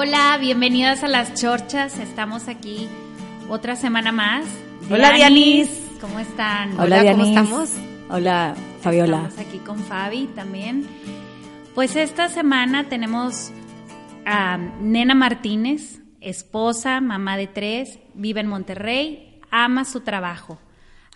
[0.00, 1.98] Hola, bienvenidas a las chorchas.
[1.98, 2.88] Estamos aquí
[3.48, 4.44] otra semana más.
[4.88, 5.68] Hola, Dianis.
[6.00, 6.78] ¿Cómo están?
[6.78, 7.70] Hola, ¿cómo estamos?
[8.08, 9.24] Hola, Fabiola.
[9.26, 10.86] Estamos aquí con Fabi también.
[11.74, 13.50] Pues esta semana tenemos
[14.24, 20.60] a Nena Martínez, esposa, mamá de tres, vive en Monterrey, ama su trabajo.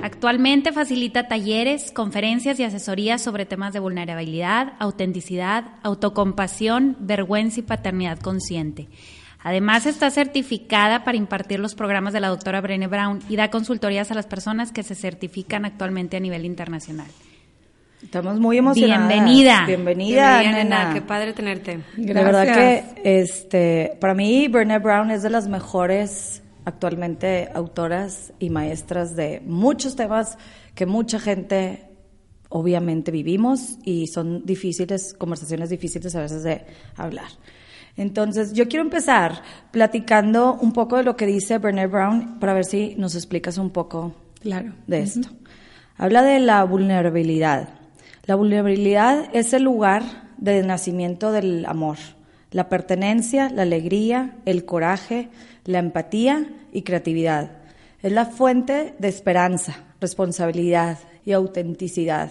[0.03, 8.19] Actualmente facilita talleres, conferencias y asesorías sobre temas de vulnerabilidad, autenticidad, autocompasión, vergüenza y paternidad
[8.19, 8.89] consciente.
[9.45, 14.11] Además, está certificada para impartir los programas de la doctora Brené Brown y da consultorías
[14.11, 17.07] a las personas que se certifican actualmente a nivel internacional.
[18.03, 19.09] Estamos muy emocionadas.
[19.09, 19.65] Bienvenida.
[19.67, 20.79] Bienvenida, Bienvenida, nena.
[20.85, 20.95] nena.
[20.95, 21.79] Qué padre tenerte.
[21.97, 28.51] De verdad que este, para mí Brené Brown es de las mejores actualmente autoras y
[28.51, 30.39] maestras de muchos temas
[30.75, 31.89] que mucha gente
[32.49, 36.65] obviamente vivimos y son difíciles, conversaciones difíciles a veces de
[36.97, 37.29] hablar.
[37.97, 42.65] Entonces, yo quiero empezar platicando un poco de lo que dice Brené Brown para ver
[42.65, 44.73] si nos explicas un poco Claro.
[44.87, 45.29] de esto.
[45.97, 47.69] Habla de la vulnerabilidad.
[48.25, 50.03] La vulnerabilidad es el lugar
[50.39, 51.99] de nacimiento del amor,
[52.51, 55.29] la pertenencia, la alegría, el coraje,
[55.65, 57.59] la empatía y creatividad.
[58.03, 62.31] Es la fuente de esperanza, responsabilidad y autenticidad.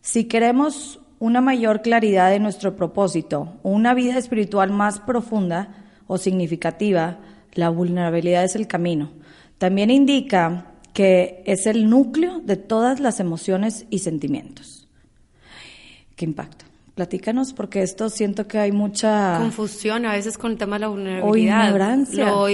[0.00, 7.18] Si queremos una mayor claridad de nuestro propósito una vida espiritual más profunda o significativa,
[7.52, 9.12] la vulnerabilidad es el camino.
[9.58, 14.88] También indica que es el núcleo de todas las emociones y sentimientos.
[16.16, 16.71] ¿Qué impacto?
[16.94, 20.88] Platícanos, porque esto siento que hay mucha Confusión a veces con el tema de la
[20.88, 21.66] vulnerabilidad.
[21.66, 22.26] ignorancia.
[22.26, 22.48] Lo-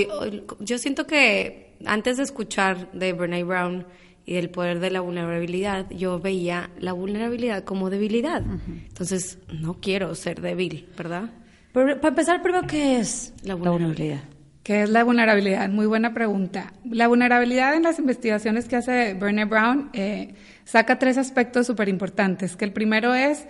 [0.61, 3.85] yo siento que antes de escuchar de Brene Brown
[4.25, 8.43] y del poder de la vulnerabilidad, yo veía la vulnerabilidad como debilidad.
[8.89, 11.31] Entonces, no quiero ser débil, ¿verdad?
[11.73, 14.21] Pero, para empezar, primero, ¿qué es La vulnerabilidad.
[14.63, 15.69] ¿Qué es la vulnerabilidad?
[15.71, 16.75] Muy buena pregunta.
[16.85, 20.35] La vulnerabilidad en las investigaciones que hace Brené Brown eh,
[20.65, 23.47] saca tres aspectos súper importantes, que el primero es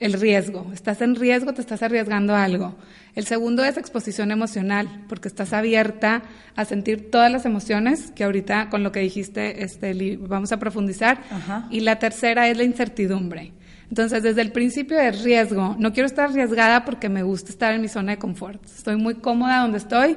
[0.00, 0.70] el riesgo.
[0.72, 2.74] Estás en riesgo, te estás arriesgando a algo.
[3.14, 6.22] El segundo es exposición emocional, porque estás abierta
[6.56, 11.22] a sentir todas las emociones, que ahorita con lo que dijiste este, vamos a profundizar.
[11.30, 11.68] Ajá.
[11.70, 13.52] Y la tercera es la incertidumbre.
[13.90, 17.80] Entonces, desde el principio de riesgo, no quiero estar arriesgada porque me gusta estar en
[17.80, 18.64] mi zona de confort.
[18.64, 20.16] Estoy muy cómoda donde estoy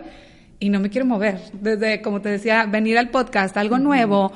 [0.59, 1.39] y no me quiero mover.
[1.53, 4.31] Desde, como te decía, venir al podcast, algo nuevo,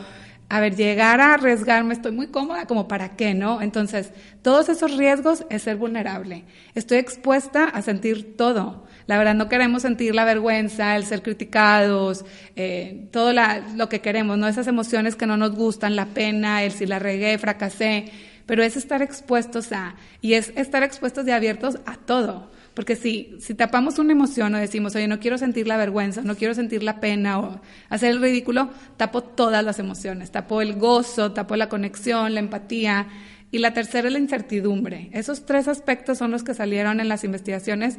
[0.49, 3.61] a ver, llegar a arriesgarme, estoy muy cómoda, como para qué, ¿no?
[3.61, 6.45] Entonces, todos esos riesgos es ser vulnerable.
[6.73, 8.85] Estoy expuesta a sentir todo.
[9.07, 12.23] La verdad, no queremos sentir la vergüenza, el ser criticados,
[12.55, 14.47] eh, todo la- lo que queremos, ¿no?
[14.47, 18.11] Esas emociones que no nos gustan, la pena, el si la regué, fracasé,
[18.45, 22.51] pero es estar expuestos a, y es estar expuestos y abiertos a todo.
[22.77, 26.35] Porque si, si tapamos una emoción o decimos, oye, no quiero sentir la vergüenza, no
[26.35, 31.31] quiero sentir la pena o hacer el ridículo, tapo todas las emociones, tapo el gozo,
[31.31, 33.07] tapo la conexión, la empatía.
[33.49, 35.09] Y la tercera es la incertidumbre.
[35.11, 37.97] Esos tres aspectos son los que salieron en las investigaciones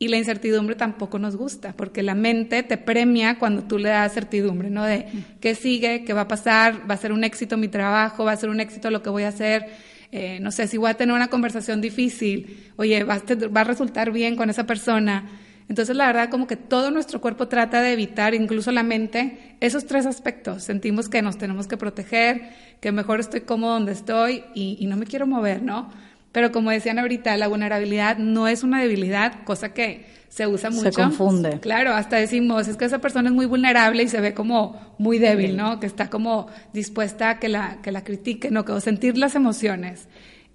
[0.00, 4.14] y la incertidumbre tampoco nos gusta, porque la mente te premia cuando tú le das
[4.14, 4.82] certidumbre, ¿no?
[4.82, 5.06] De
[5.40, 8.36] qué sigue, qué va a pasar, va a ser un éxito mi trabajo, va a
[8.36, 9.66] ser un éxito lo que voy a hacer.
[10.10, 13.64] Eh, no sé, si voy a tener una conversación difícil, oye, va a, va a
[13.64, 15.28] resultar bien con esa persona.
[15.68, 19.84] Entonces, la verdad, como que todo nuestro cuerpo trata de evitar, incluso la mente, esos
[19.86, 20.62] tres aspectos.
[20.64, 25.04] Sentimos que nos tenemos que proteger, que mejor estoy cómodo donde estoy y no me
[25.04, 25.90] quiero mover, ¿no?
[26.38, 30.76] Pero como decían ahorita, la vulnerabilidad no es una debilidad, cosa que se usa Se
[30.76, 30.92] mucho.
[30.92, 31.58] confunde.
[31.58, 35.18] Claro, hasta decimos, es que esa persona es muy vulnerable y se ve como muy
[35.18, 35.80] débil, ¿no?
[35.80, 40.06] Que está como dispuesta a que la, que la critiquen o que sentir las emociones.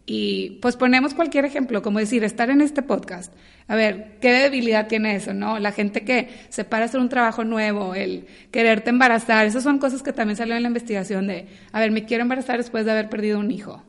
[0.06, 3.34] Y pues ponemos cualquier ejemplo, como decir, estar en este podcast.
[3.68, 5.60] A ver, ¿qué debilidad tiene eso, no?
[5.60, 9.80] La gente que se para a hacer un trabajo nuevo, el quererte embarazar, esas son
[9.80, 12.92] cosas que también salieron en la investigación de, a ver, me quiero embarazar después de
[12.94, 13.84] haber perdido un hijo.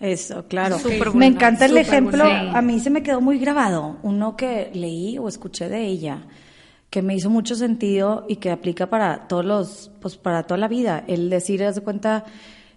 [0.00, 0.78] Eso, claro.
[1.14, 2.56] Me encanta el ejemplo, buena.
[2.56, 6.22] a mí se me quedó muy grabado, uno que leí o escuché de ella,
[6.88, 10.68] que me hizo mucho sentido y que aplica para todos los, pues para toda la
[10.68, 11.04] vida.
[11.08, 12.24] El decir, haz de cuenta,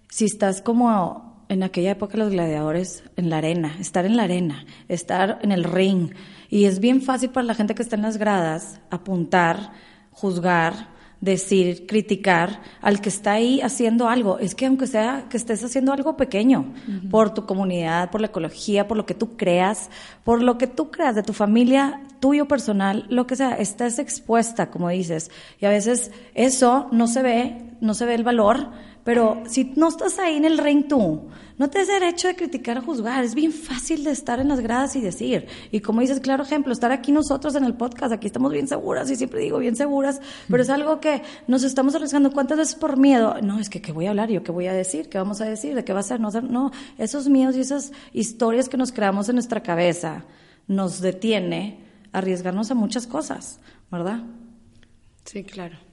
[0.09, 4.65] si estás como en aquella época los gladiadores en la arena, estar en la arena,
[4.87, 6.13] estar en el ring.
[6.49, 9.73] Y es bien fácil para la gente que está en las gradas apuntar,
[10.11, 10.90] juzgar,
[11.21, 14.39] decir, criticar al que está ahí haciendo algo.
[14.39, 16.73] Es que aunque sea que estés haciendo algo pequeño
[17.09, 19.89] por tu comunidad, por la ecología, por lo que tú creas,
[20.23, 24.71] por lo que tú creas de tu familia, tuyo personal, lo que sea, estás expuesta,
[24.71, 25.29] como dices.
[25.59, 28.69] Y a veces eso no se ve, no se ve el valor,
[29.03, 32.77] pero si no estás ahí en el ring tú, no te des derecho de criticar
[32.79, 33.23] o juzgar.
[33.23, 35.47] Es bien fácil de estar en las gradas y decir.
[35.71, 39.11] Y como dices, claro ejemplo, estar aquí nosotros en el podcast, aquí estamos bien seguras
[39.11, 42.31] y siempre digo bien seguras, pero es algo que nos estamos arriesgando.
[42.31, 43.35] ¿Cuántas veces por miedo?
[43.43, 44.29] No, es que ¿qué voy a hablar?
[44.29, 45.09] ¿Yo qué voy a decir?
[45.09, 45.75] ¿Qué vamos a decir?
[45.75, 46.19] ¿De qué va a ser?
[46.19, 50.25] No, no, esos miedos y esas historias que nos creamos en nuestra cabeza
[50.67, 53.59] nos detiene a arriesgarnos a muchas cosas,
[53.91, 54.23] ¿verdad?
[55.25, 55.90] Sí, claro.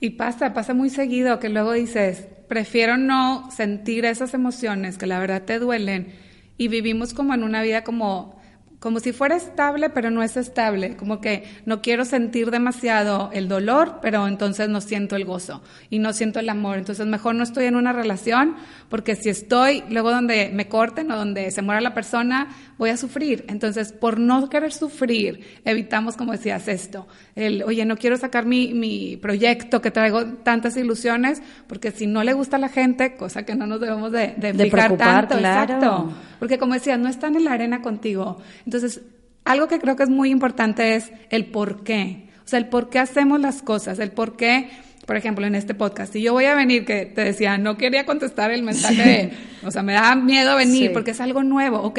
[0.00, 5.18] Y pasa, pasa muy seguido que luego dices, prefiero no sentir esas emociones que la
[5.18, 6.14] verdad te duelen
[6.56, 8.39] y vivimos como en una vida como
[8.80, 13.46] como si fuera estable, pero no es estable, como que no quiero sentir demasiado el
[13.46, 17.42] dolor, pero entonces no siento el gozo y no siento el amor, entonces mejor no
[17.42, 18.56] estoy en una relación,
[18.88, 22.48] porque si estoy luego donde me corten o donde se muera la persona,
[22.78, 27.98] voy a sufrir, entonces por no querer sufrir, evitamos, como decías, esto, el, oye, no
[27.98, 32.60] quiero sacar mi, mi proyecto que traigo tantas ilusiones, porque si no le gusta a
[32.60, 35.74] la gente, cosa que no nos debemos de, de, fijar tanto, claro.
[35.74, 39.00] exacto, porque como decías, no están en la arena contigo, entonces,
[39.44, 42.28] algo que creo que es muy importante es el por qué.
[42.44, 44.70] O sea, el por qué hacemos las cosas, el por qué,
[45.06, 46.12] por ejemplo, en este podcast.
[46.12, 49.32] Si yo voy a venir, que te decía, no quería contestar el mensaje de,
[49.66, 51.80] o sea, me da miedo venir porque es algo nuevo.
[51.80, 51.98] Ok,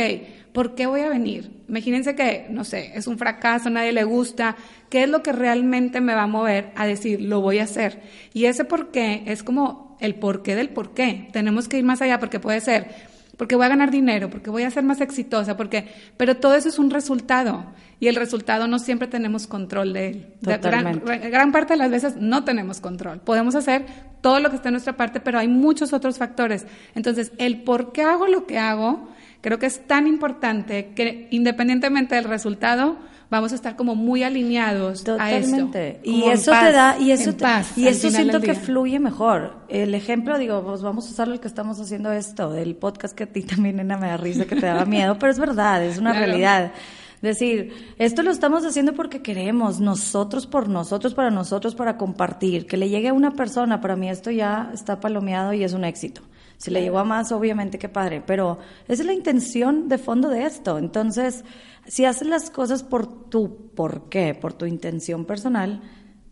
[0.53, 1.51] ¿por qué voy a venir?
[1.67, 4.55] Imagínense que, no sé, es un fracaso, nadie le gusta.
[4.89, 7.99] ¿Qué es lo que realmente me va a mover a decir, lo voy a hacer?
[8.33, 11.27] Y ese por qué es como el porqué del por qué.
[11.33, 13.10] Tenemos que ir más allá porque puede ser
[13.41, 16.69] porque voy a ganar dinero, porque voy a ser más exitosa, porque, pero todo eso
[16.69, 17.65] es un resultado
[17.99, 20.27] y el resultado no siempre tenemos control de él.
[20.41, 23.19] Gran, gran, parte de las veces no tenemos control.
[23.21, 23.87] Podemos hacer
[24.21, 26.67] todo lo que está en nuestra parte, pero hay muchos otros factores.
[26.93, 29.09] Entonces, el por qué hago lo que hago,
[29.41, 32.99] creo que es tan importante que independientemente del resultado,
[33.31, 35.79] vamos a estar como muy alineados Totalmente.
[35.79, 36.01] a esto.
[36.03, 37.31] Y eso te da, y eso,
[37.77, 39.55] y eso siento que fluye mejor.
[39.69, 43.23] El ejemplo, digo, pues vamos a usar el que estamos haciendo esto, del podcast que
[43.23, 45.97] a ti también, nena, me da risa, que te daba miedo, pero es verdad, es
[45.97, 46.73] una realidad.
[47.21, 52.65] Decir, esto lo estamos haciendo porque queremos, nosotros por nosotros, para nosotros, para compartir.
[52.65, 55.85] Que le llegue a una persona, para mí esto ya está palomeado y es un
[55.85, 56.21] éxito.
[56.61, 60.29] Si le llegó a más, obviamente qué padre, pero esa es la intención de fondo
[60.29, 60.77] de esto.
[60.77, 61.43] Entonces,
[61.87, 65.81] si haces las cosas por tu por qué, por tu intención personal,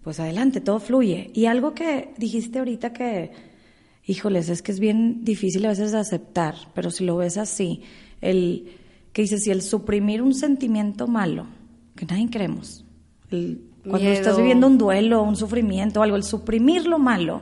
[0.03, 1.31] pues adelante, todo fluye.
[1.33, 3.31] Y algo que dijiste ahorita que,
[4.05, 7.81] híjoles, es que es bien difícil a veces de aceptar, pero si lo ves así,
[8.21, 8.69] el
[9.11, 11.47] que dices, si el suprimir un sentimiento malo,
[11.95, 12.85] que nadie queremos,
[13.31, 17.41] cuando estás viviendo un duelo, un sufrimiento, algo, el suprimir lo malo,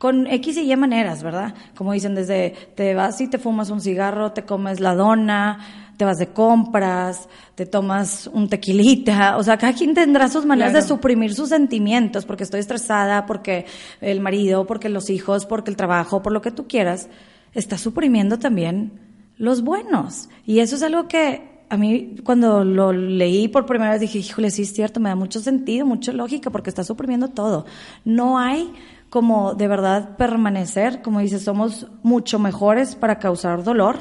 [0.00, 1.52] con X y Y maneras, ¿verdad?
[1.76, 5.58] Como dicen, desde te vas y te fumas un cigarro, te comes la dona,
[5.98, 10.72] te vas de compras, te tomas un tequilita, o sea, cada quien tendrá sus maneras
[10.72, 13.66] de suprimir sus sentimientos, porque estoy estresada, porque
[14.00, 17.10] el marido, porque los hijos, porque el trabajo, por lo que tú quieras,
[17.52, 18.92] está suprimiendo también
[19.36, 20.30] los buenos.
[20.46, 24.50] Y eso es algo que a mí cuando lo leí por primera vez dije, híjole,
[24.50, 27.66] sí es cierto, me da mucho sentido, mucha lógica, porque está suprimiendo todo.
[28.06, 28.72] No hay
[29.10, 33.98] como de verdad permanecer, como dices, somos mucho mejores para causar dolor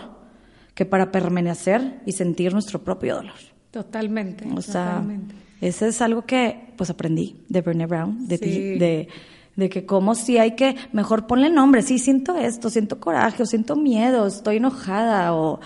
[0.75, 3.34] que para permanecer y sentir nuestro propio dolor.
[3.72, 4.48] Totalmente.
[4.56, 5.04] O sea,
[5.60, 9.08] eso es algo que pues aprendí de Brené Brown, de de,
[9.56, 13.46] de que como si hay que, mejor ponle nombre, sí, siento esto, siento coraje, o
[13.46, 15.60] siento miedo, estoy enojada, o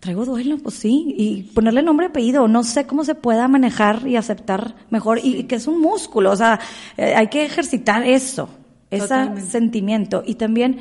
[0.00, 4.06] traigo duelo, pues sí, y ponerle nombre y apellido, no sé cómo se pueda manejar
[4.06, 6.60] y aceptar mejor, y, que es un músculo, o sea,
[6.96, 8.48] eh, hay que ejercitar eso,
[8.90, 10.78] ese sentimiento, y también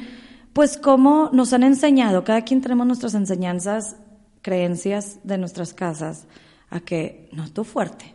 [0.54, 3.98] pues cómo nos han enseñado, cada quien tenemos nuestras enseñanzas,
[4.42, 6.28] creencias de nuestras casas,
[6.70, 8.14] a que no tú fuerte.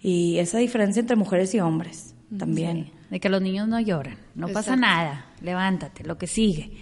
[0.00, 2.90] Y esa diferencia entre mujeres y hombres también.
[3.10, 6.72] de que los niños no lloran, no pasa nada, levántate, lo que sigue.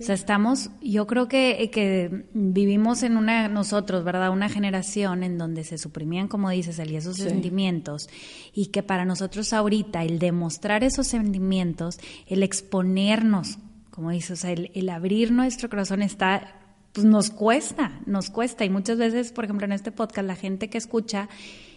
[0.00, 4.30] O sea, estamos, yo creo que, que vivimos en una, nosotros, ¿verdad?
[4.30, 8.08] Una generación en donde se suprimían, como dices, Eli, esos sentimientos
[8.52, 13.58] y que para nosotros ahorita el demostrar esos sentimientos, el exponernos
[13.94, 16.56] como dices, o sea, el, abrir nuestro corazón está,
[16.92, 18.64] pues nos cuesta, nos cuesta.
[18.64, 21.28] Y muchas veces, por ejemplo, en este podcast, la gente que escucha,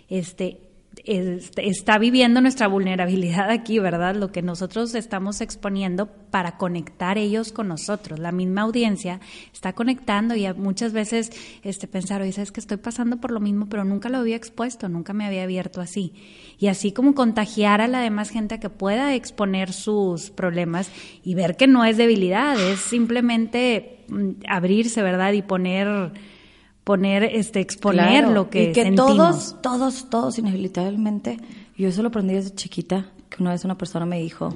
[0.09, 0.66] este,
[1.05, 4.15] está viviendo nuestra vulnerabilidad aquí, ¿verdad?
[4.15, 8.19] Lo que nosotros estamos exponiendo para conectar ellos con nosotros.
[8.19, 9.19] La misma audiencia
[9.53, 11.31] está conectando y muchas veces
[11.63, 14.89] este, pensar, oye, sabes que estoy pasando por lo mismo, pero nunca lo había expuesto,
[14.89, 16.13] nunca me había abierto así.
[16.59, 20.89] Y así como contagiar a la demás gente a que pueda exponer sus problemas
[21.23, 25.33] y ver que no es debilidad, es simplemente mm, abrirse, ¿verdad?
[25.33, 26.11] Y poner
[26.87, 29.17] poner, este, exponer lo que, y que sentimos.
[29.17, 31.37] todos, todos, todos, inevitablemente,
[31.77, 34.55] yo eso lo aprendí desde chiquita, que una vez una persona me dijo,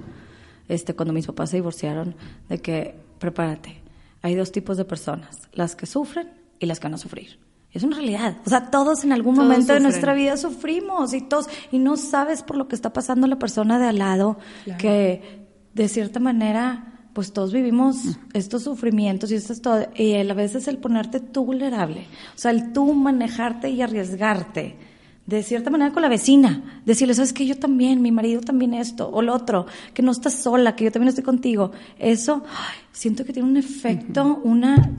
[0.69, 2.15] este, cuando mis papás se divorciaron,
[2.47, 3.81] de que prepárate,
[4.21, 7.37] hay dos tipos de personas, las que sufren y las que van a sufrir.
[7.73, 8.37] Es una realidad.
[8.45, 11.97] O sea, todos en algún Todos momento de nuestra vida sufrimos y todos, y no
[11.97, 14.37] sabes por lo que está pasando la persona de al lado,
[14.77, 19.87] que de cierta manera, pues todos vivimos estos sufrimientos y esto es todo.
[19.95, 22.07] Y a la vez es el ponerte tú vulnerable.
[22.35, 24.77] O sea, el tú manejarte y arriesgarte.
[25.25, 29.09] De cierta manera con la vecina, decirle, sabes que yo también, mi marido también esto,
[29.09, 31.71] o lo otro, que no estás sola, que yo también estoy contigo.
[31.99, 34.91] Eso, ay, siento que tiene un efecto, una,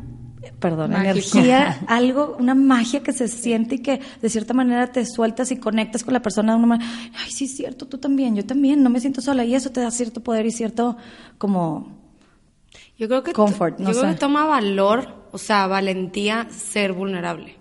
[0.60, 1.10] perdón, Mágico.
[1.10, 5.56] energía, algo, una magia que se siente y que de cierta manera te sueltas y
[5.56, 8.82] conectas con la persona de una manera, ay, sí es cierto, tú también, yo también,
[8.82, 10.96] no me siento sola y eso te da cierto poder y cierto
[11.36, 12.01] como
[13.02, 17.56] Yo creo que, Comfort, yo creo que toma valor, o sea, valentía ser vulnerable.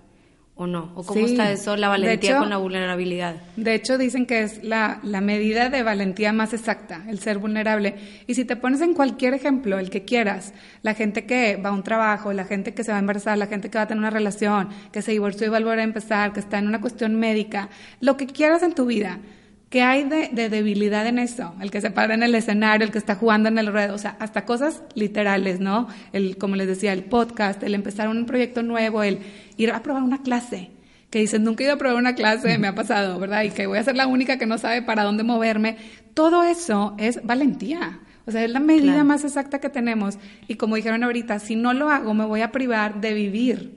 [0.54, 0.92] ¿O no?
[0.94, 1.32] ¿O cómo Sí.
[1.34, 3.38] está eso, la valentía hecho- con la vulnerabilidad?
[3.56, 7.96] De hecho, dicen que es la, la medida de valentía más exacta, el ser vulnerable.
[8.28, 11.74] Y si te pones en cualquier ejemplo, el que quieras, la gente que va a
[11.74, 13.98] un trabajo, la gente que se va a embarazar, la gente que va a tener
[14.02, 16.80] una relación, que se divorció y va a volver a empezar, que está en una
[16.82, 17.70] cuestión médica,
[18.00, 19.18] lo que quieras en tu vida,
[19.72, 21.56] ¿qué hay de, de debilidad en eso?
[21.60, 23.98] El que se para en el escenario, el que está jugando en el ruedo, o
[23.98, 25.88] sea, hasta cosas literales, ¿no?
[26.14, 29.18] El, como les decía, el podcast, el empezar un proyecto nuevo, el
[29.58, 30.70] ir a probar una clase
[31.10, 33.44] que dicen, nunca he ido a probar una clase, me ha pasado, ¿verdad?
[33.44, 35.76] Y que voy a ser la única que no sabe para dónde moverme.
[36.14, 38.00] Todo eso es valentía.
[38.26, 39.06] O sea, es la medida Claro.
[39.06, 40.20] más exacta que tenemos.
[40.48, 43.74] Y como dijeron ahorita, si no lo hago, me voy a privar de vivir,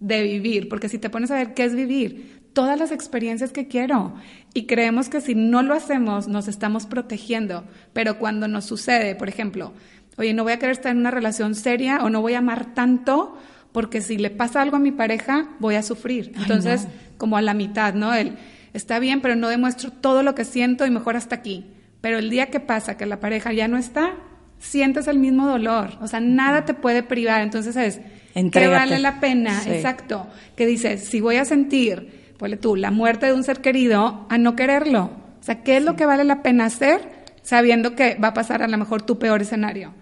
[0.00, 0.68] de vivir.
[0.68, 4.14] Porque si te pones a ver qué es vivir, todas las experiencias que quiero.
[4.56, 7.64] Y creemos que si no lo hacemos, nos estamos protegiendo.
[7.92, 9.74] Pero cuando nos sucede, por ejemplo,
[10.16, 12.72] oye, no voy a querer estar en una relación seria o no voy a amar
[12.72, 13.36] tanto
[13.72, 16.32] porque si le pasa algo a mi pareja, voy a sufrir.
[16.38, 18.14] Entonces, como a la mitad, ¿no?
[18.14, 18.38] El,
[18.72, 21.66] está bien, pero no demuestro todo lo que siento y mejor hasta aquí.
[22.00, 24.14] Pero el día que pasa que la pareja ya no está,
[24.58, 25.98] sientes el mismo dolor.
[26.00, 27.42] O sea, nada te puede privar.
[27.42, 28.74] Entonces es, ¿qué Entrégate.
[28.74, 29.60] vale la pena?
[29.60, 29.68] Sí.
[29.68, 30.28] Exacto.
[30.56, 34.38] Que dices, si voy a sentir, ponle tú, la muerte de un ser querido, a
[34.38, 35.10] no quererlo.
[35.40, 37.00] O sea, ¿qué es lo que vale la pena hacer
[37.42, 39.92] sabiendo que va a pasar a lo mejor tu peor escenario?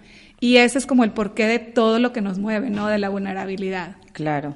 [0.41, 2.89] Y ese es como el porqué de todo lo que nos mueve, ¿no?
[2.89, 3.97] De la vulnerabilidad.
[4.13, 4.55] claro.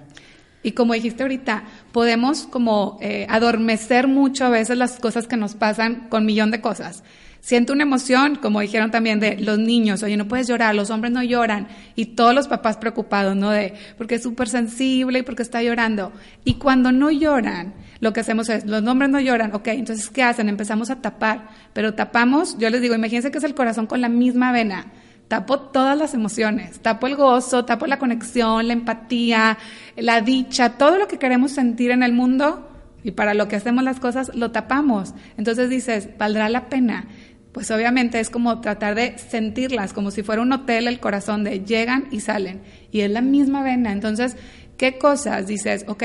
[0.60, 5.54] Y como dijiste ahorita, podemos como eh, adormecer mucho a veces las cosas que nos
[5.54, 7.04] pasan con millón de cosas.
[7.40, 11.12] Siento una emoción, como dijeron también de los niños, oye, no puedes llorar, los hombres
[11.12, 13.50] no lloran, y todos los papás preocupados, ¿no?
[13.50, 16.12] De, porque es súper sensible y porque está llorando.
[16.44, 20.22] Y cuando no lloran, lo que hacemos es, los hombres no lloran, ok, entonces, ¿qué
[20.22, 20.48] hacen?
[20.48, 24.08] Empezamos a tapar, pero tapamos, yo les digo, imagínense que es el corazón con la
[24.08, 24.86] misma vena
[25.28, 29.58] tapo todas las emociones, tapo el gozo, tapo la conexión, la empatía,
[29.96, 32.66] la dicha, todo lo que queremos sentir en el mundo
[33.04, 35.14] y para lo que hacemos las cosas lo tapamos.
[35.36, 37.06] Entonces dices, ¿valdrá la pena?
[37.52, 41.60] Pues obviamente es como tratar de sentirlas, como si fuera un hotel el corazón de
[41.64, 42.60] llegan y salen.
[42.92, 43.90] Y es la misma vena.
[43.92, 44.36] Entonces,
[44.76, 45.84] ¿qué cosas dices?
[45.88, 46.04] Ok,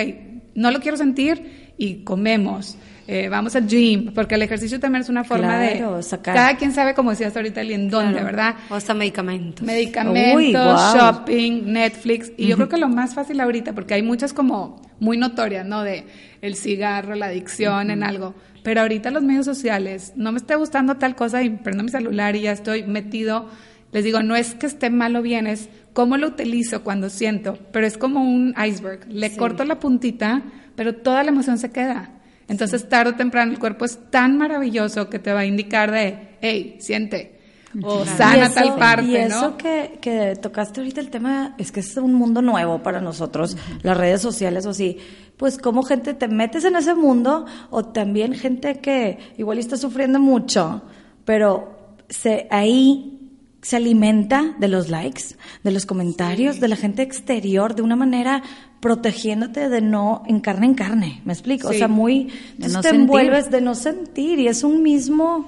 [0.56, 2.78] no lo quiero sentir y comemos.
[3.06, 6.04] eh, vamos al gym, porque el ejercicio también es una forma Claro, de...
[6.04, 6.34] sacar.
[6.36, 8.26] Cada quien sabe, como decías ahorita, Eli, en dónde, Claro.
[8.28, 8.56] ¿verdad?
[8.70, 9.66] O hasta medicamentos.
[9.68, 12.32] Medicamentos, Uy, shopping, Netflix.
[12.38, 15.84] Y yo creo que lo más fácil ahorita, porque hay muchas como muy notorias, ¿no?
[15.84, 16.06] De
[16.42, 18.36] el cigarro, la adicción en algo.
[18.64, 22.36] Pero ahorita los medios sociales, no me esté gustando tal cosa y prendo mi celular
[22.36, 23.50] y ya estoy metido.
[23.92, 27.60] Les digo, no es que esté mal o bien, es cómo lo utilizo cuando siento.
[27.72, 29.06] Pero es como un iceberg.
[29.10, 30.44] Le corto la puntita,
[30.76, 32.10] pero toda la emoción se queda.
[32.48, 36.38] Entonces, tarde o temprano, el cuerpo es tan maravilloso que te va a indicar de,
[36.42, 37.40] hey, siente.
[37.82, 39.58] O sana eso- tal parte, Y eso ¿no?
[39.58, 43.98] que, que tocaste ahorita el tema, es que es un mundo nuevo para nosotros, las
[43.98, 44.98] redes sociales o así.
[45.38, 50.20] Pues como gente te metes en ese mundo o también gente que igual está sufriendo
[50.20, 50.84] mucho,
[51.26, 53.32] pero se, ahí
[53.64, 55.24] se alimenta de los likes,
[55.64, 58.44] de los comentarios, de la gente exterior, de una manera
[58.82, 61.70] protegiéndote de no en carne en carne, ¿me explico?
[61.70, 61.76] Sí.
[61.76, 62.26] O sea, muy...
[62.58, 63.02] De no te sentir.
[63.02, 65.48] envuelves de no sentir y es un mismo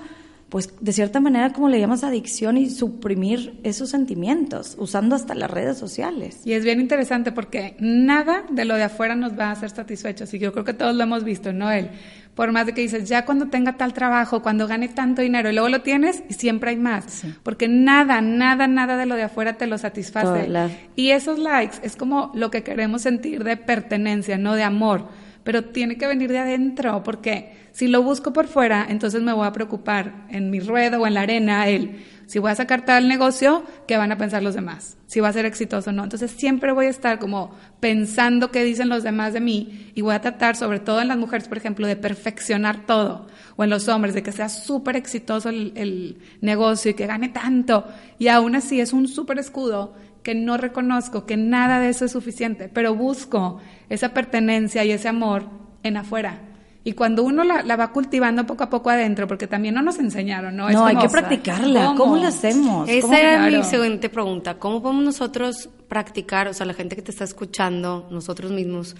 [0.49, 5.49] pues de cierta manera como le llamas adicción y suprimir esos sentimientos, usando hasta las
[5.49, 6.41] redes sociales.
[6.45, 10.33] Y es bien interesante porque nada de lo de afuera nos va a hacer satisfechos.
[10.33, 11.71] Y yo creo que todos lo hemos visto, ¿no?
[11.71, 11.89] Él,
[12.35, 15.53] por más de que dices, ya cuando tenga tal trabajo, cuando gane tanto dinero, y
[15.53, 17.23] luego lo tienes y siempre hay más.
[17.41, 20.47] Porque nada, nada, nada de lo de afuera te lo satisface.
[20.95, 25.65] Y esos likes es como lo que queremos sentir de pertenencia, no de amor pero
[25.65, 29.53] tiene que venir de adentro, porque si lo busco por fuera, entonces me voy a
[29.53, 33.63] preocupar en mi ruedo o en la arena, él, si voy a sacar tal negocio,
[33.87, 34.97] ¿qué van a pensar los demás?
[35.05, 36.03] Si va a ser exitoso o no.
[36.03, 40.15] Entonces siempre voy a estar como pensando qué dicen los demás de mí y voy
[40.15, 43.87] a tratar, sobre todo en las mujeres, por ejemplo, de perfeccionar todo, o en los
[43.87, 47.85] hombres, de que sea súper exitoso el, el negocio y que gane tanto,
[48.17, 49.93] y aún así es un súper escudo
[50.25, 55.07] que no reconozco que nada de eso es suficiente, pero busco esa pertenencia y ese
[55.07, 55.43] amor
[55.83, 56.41] en afuera.
[56.83, 60.55] Y cuando uno la, va cultivando poco a poco adentro, porque también no nos enseñaron,
[60.55, 60.67] ¿no?
[60.71, 61.93] No, hay que practicarla.
[61.95, 62.89] ¿Cómo, la hacemos?
[62.89, 64.57] Esa era mi siguiente pregunta.
[64.57, 68.95] ¿Cómo podemos nosotros practicar, o sea, la gente que te está escuchando, nosotros mismos,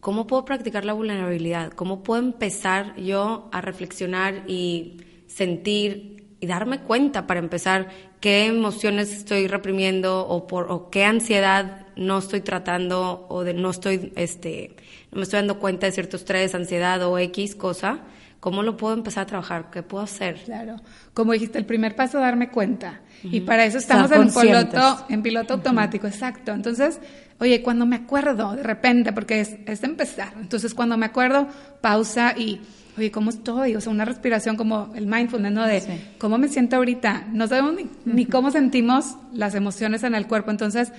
[0.00, 1.72] cómo puedo practicar la vulnerabilidad?
[1.72, 6.13] ¿Cómo puedo empezar yo a reflexionar y sentir
[6.44, 7.88] y darme cuenta para empezar
[8.20, 13.70] qué emociones estoy reprimiendo o por o qué ansiedad no estoy tratando o de no
[13.70, 14.76] estoy este
[15.10, 18.00] no me estoy dando cuenta de cierto estrés, ansiedad o X cosa,
[18.40, 19.70] ¿cómo lo puedo empezar a trabajar?
[19.70, 20.42] ¿Qué puedo hacer?
[20.44, 20.76] Claro.
[21.14, 23.00] Como dijiste, el primer paso darme cuenta.
[23.24, 26.52] Y para eso estamos en piloto en piloto automático, exacto.
[26.52, 27.00] Entonces,
[27.38, 30.32] oye, cuando me acuerdo de repente, porque es, es empezar.
[30.40, 31.48] Entonces, cuando me acuerdo,
[31.80, 32.60] pausa y
[32.96, 33.76] oye, ¿cómo estoy?
[33.76, 35.66] O sea, una respiración como el mindfulness, ¿no?
[35.66, 35.82] De
[36.18, 37.26] cómo me siento ahorita.
[37.32, 40.50] No sabemos ni, cómo sentimos las emociones en el cuerpo.
[40.50, 40.92] Entonces,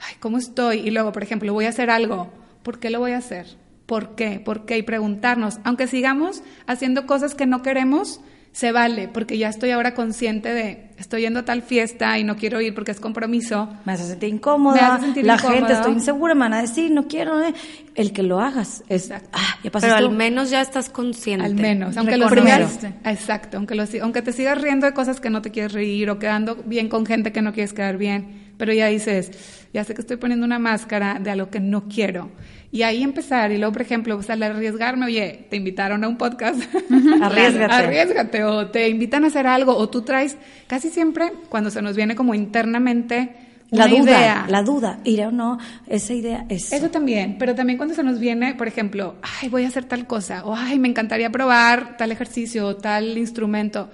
[0.00, 0.80] ay, ¿cómo estoy?
[0.80, 2.32] Y luego, por ejemplo, voy a hacer algo.
[2.62, 3.46] ¿Por qué lo voy a hacer?
[3.86, 4.40] ¿Por qué?
[4.40, 4.78] ¿Por qué?
[4.78, 8.20] Y preguntarnos, aunque sigamos haciendo cosas que no queremos,
[8.52, 12.36] se vale, porque ya estoy ahora consciente de, estoy yendo a tal fiesta y no
[12.36, 13.66] quiero ir porque es compromiso.
[13.86, 17.54] Me hace sentir incómoda, la gente, estoy insegura, me van a decir, no quiero, eh".
[17.94, 18.84] el que lo hagas.
[18.90, 19.20] Es, ah,
[19.62, 21.46] Pero al menos ya estás consciente.
[21.46, 25.30] Al menos, aunque lo sigas, exacto, aunque, lo, aunque te sigas riendo de cosas que
[25.30, 28.74] no te quieres reír o quedando bien con gente que no quieres quedar bien, pero
[28.74, 32.30] ya dices, ya sé que estoy poniendo una máscara de algo que no quiero
[32.72, 36.08] y ahí empezar, y luego, por ejemplo, o sea, al arriesgarme, oye, te invitaron a
[36.08, 36.58] un podcast.
[37.22, 37.74] Arriesgate.
[37.74, 41.94] Arriesgate, o te invitan a hacer algo, o tú traes, casi siempre, cuando se nos
[41.94, 43.36] viene como internamente
[43.68, 46.72] la duda, la duda, ir o no, esa idea es...
[46.72, 50.06] Eso también, pero también cuando se nos viene, por ejemplo, ay, voy a hacer tal
[50.06, 53.90] cosa, o ay, me encantaría probar tal ejercicio, o tal instrumento,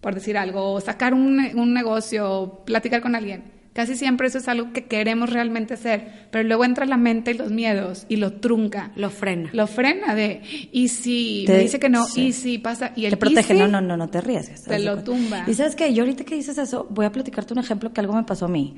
[0.00, 4.48] por decir algo, o sacar un, un negocio, platicar con alguien Casi siempre eso es
[4.48, 8.32] algo que queremos realmente hacer, pero luego entra la mente y los miedos y lo
[8.32, 8.90] trunca.
[8.96, 9.48] Lo frena.
[9.52, 13.16] Lo frena de, y si me dice que no, y si pasa, y el Te
[13.16, 14.64] protege, no, no, no, no te arriesgues.
[14.64, 15.44] Te lo tumba.
[15.46, 18.14] Y sabes que yo ahorita que dices eso, voy a platicarte un ejemplo que algo
[18.14, 18.74] me pasó a mí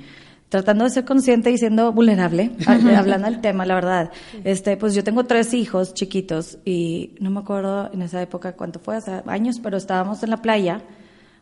[0.52, 4.10] tratando de ser consciente y siendo vulnerable, hablando del tema, la verdad.
[4.44, 8.78] Este, pues yo tengo tres hijos chiquitos y no me acuerdo en esa época cuánto
[8.78, 10.82] fue, hace años, pero estábamos en la playa,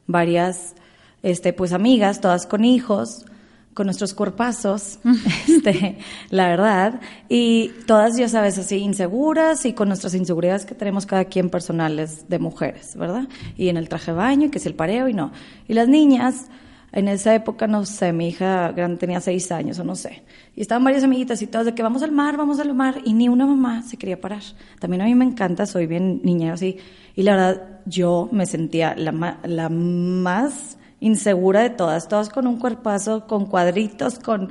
[0.07, 0.77] varias,
[1.25, 3.27] este, pues amigas, todas con hijos,
[3.75, 4.99] con nuestros cuerpazos,
[5.49, 5.99] este,
[6.31, 11.25] la verdad, y todas, ya sabes, así inseguras y con nuestras inseguridades que tenemos cada
[11.27, 13.29] quien personales de mujeres, ¿verdad?
[13.57, 15.33] Y en el traje de baño, y que es el pareo y no.
[15.69, 16.47] Y las niñas,
[16.93, 20.25] en esa época, no sé, mi hija grande tenía seis años o no sé,
[20.57, 23.15] y estaban varias amiguitas y todas de que vamos al mar, vamos al mar, y
[23.15, 24.43] ni una mamá se quería parar.
[24.81, 26.79] También a mí me encanta, soy bien niña así,
[27.15, 32.59] y la verdad, yo me sentía la, la más insegura de todas, todas con un
[32.59, 34.49] cuerpazo, con cuadritos, con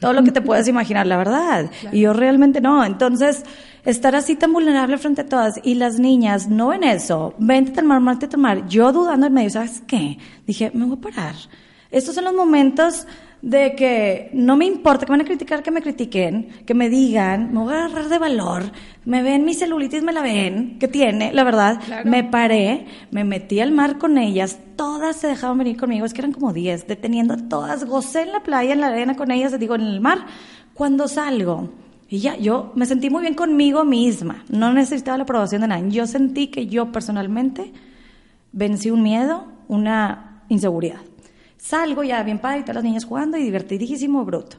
[0.00, 1.70] todo lo que te puedas imaginar, la verdad.
[1.92, 2.84] Y yo realmente no.
[2.84, 3.44] Entonces,
[3.84, 7.82] estar así tan vulnerable frente a todas y las niñas no ven eso, vente a
[7.82, 8.68] mar, mate a mar.
[8.68, 10.18] Yo dudando en medio, ¿sabes qué?
[10.46, 11.34] Dije, me voy a parar.
[11.90, 13.06] Estos son los momentos
[13.42, 16.88] de que no me importa que me van a criticar, que me critiquen, que me
[16.88, 18.62] digan, me voy a agarrar de valor,
[19.04, 23.60] me ven mi celulitis, me la ven, que tiene, la verdad, me paré, me metí
[23.60, 27.34] al mar con ellas, todas se dejaban venir conmigo, es que eran como 10, deteniendo
[27.34, 30.26] a todas, gocé en la playa, en la arena con ellas, digo, en el mar,
[30.74, 31.70] cuando salgo.
[32.08, 35.90] Y ya, yo me sentí muy bien conmigo misma, no necesitaba la aprobación de nadie,
[35.90, 37.72] yo sentí que yo personalmente
[38.52, 41.00] vencí un miedo, una inseguridad.
[41.66, 44.58] Salgo ya bien padre y todas las niñas jugando y divertidísimo, bruto.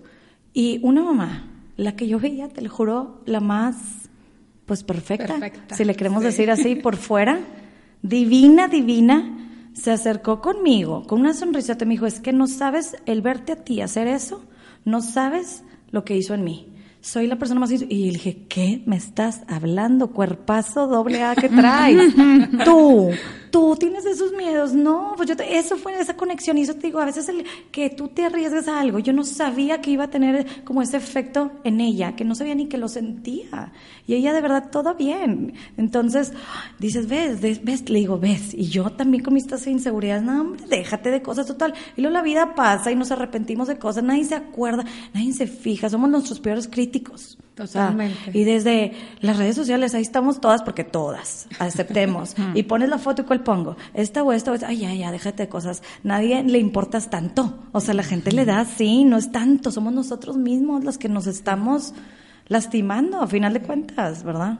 [0.54, 3.78] Y una mamá, la que yo veía, te lo juro, la más,
[4.66, 5.40] pues perfecta,
[5.74, 7.40] si le queremos decir así, por fuera,
[8.02, 12.98] divina, divina, se acercó conmigo con una sonrisa, te me dijo, es que no sabes
[13.06, 14.44] el verte a ti hacer eso,
[14.84, 16.77] no sabes lo que hizo en mí
[17.08, 17.72] soy la persona más...
[17.72, 20.08] Y dije, ¿qué me estás hablando?
[20.12, 22.14] Cuerpazo doble A que traes.
[22.66, 23.12] tú,
[23.50, 24.74] tú tienes esos miedos.
[24.74, 27.46] No, pues yo te- eso fue esa conexión y eso te digo, a veces el
[27.72, 30.98] que tú te arriesgas a algo, yo no sabía que iba a tener como ese
[30.98, 33.72] efecto en ella, que no sabía ni que lo sentía.
[34.06, 35.54] Y ella de verdad todo bien.
[35.78, 36.34] Entonces,
[36.78, 38.54] dices, ves, ves, le digo, ves.
[38.54, 41.74] Y yo también con mis inseguridades, no, hombre, déjate de cosas total.
[41.96, 45.48] Y luego la vida pasa y nos arrepentimos de cosas, nadie se acuerda, nadie se
[45.48, 46.97] fija, somos nuestros peores críticos.
[47.60, 48.32] O sea, Totalmente.
[48.38, 52.36] y desde las redes sociales, ahí estamos todas, porque todas, aceptemos.
[52.54, 55.12] y pones la foto y cuál pongo, esta o esta o esta, ay, ya, ya,
[55.12, 55.82] déjate de cosas.
[56.04, 57.58] Nadie le importas tanto.
[57.72, 61.10] O sea, la gente le da, sí, no es tanto, somos nosotros mismos los que
[61.10, 61.94] nos estamos
[62.48, 64.60] lastimando, a final de cuentas, ¿verdad?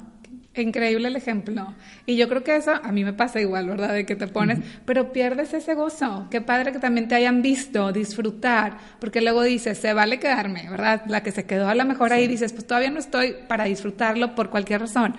[0.62, 1.76] Increíble el ejemplo.
[2.06, 3.94] Y yo creo que eso a mí me pasa igual, ¿verdad?
[3.94, 6.28] De que te pones, pero pierdes ese gozo.
[6.30, 11.04] Qué padre que también te hayan visto disfrutar, porque luego dices, se vale quedarme, ¿verdad?
[11.08, 14.36] La que se quedó a lo mejor ahí dices, pues todavía no estoy para disfrutarlo
[14.36, 15.16] por cualquier razón.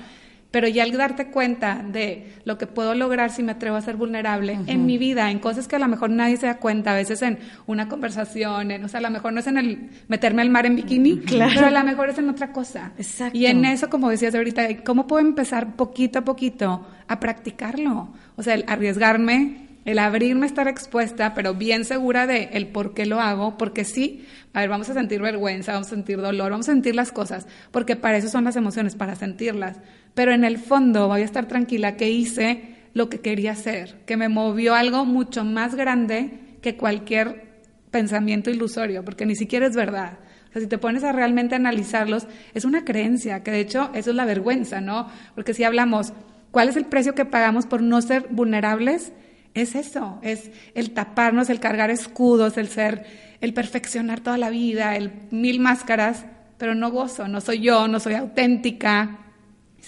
[0.50, 3.96] Pero ya al darte cuenta de lo que puedo lograr si me atrevo a ser
[3.96, 6.94] vulnerable en mi vida, en cosas que a lo mejor nadie se da cuenta, a
[6.94, 10.40] veces en una conversación, en, o sea, a lo mejor no es en el meterme
[10.40, 12.92] al mar en bikini, pero a lo mejor es en otra cosa.
[12.96, 13.36] Exacto.
[13.36, 18.08] Y en eso, como decías ahorita, ¿cómo puedo empezar poquito a poquito a practicarlo?
[18.36, 23.06] O sea, el arriesgarme, el abrirme, estar expuesta, pero bien segura de el por qué
[23.06, 26.68] lo hago, porque sí, a ver, vamos a sentir vergüenza, vamos a sentir dolor, vamos
[26.68, 29.76] a sentir las cosas, porque para eso son las emociones, para sentirlas.
[30.18, 34.16] Pero en el fondo voy a estar tranquila que hice lo que quería hacer, que
[34.16, 37.60] me movió algo mucho más grande que cualquier
[37.92, 40.18] pensamiento ilusorio, porque ni siquiera es verdad.
[40.48, 44.10] O sea, si te pones a realmente analizarlos, es una creencia, que de hecho eso
[44.10, 45.08] es la vergüenza, ¿no?
[45.36, 46.12] Porque si hablamos,
[46.50, 49.12] ¿cuál es el precio que pagamos por no ser vulnerables?
[49.54, 53.06] Es eso, es el taparnos, el cargar escudos, el ser,
[53.40, 56.26] el perfeccionar toda la vida, el mil máscaras,
[56.58, 59.20] pero no gozo, no soy yo, no soy auténtica,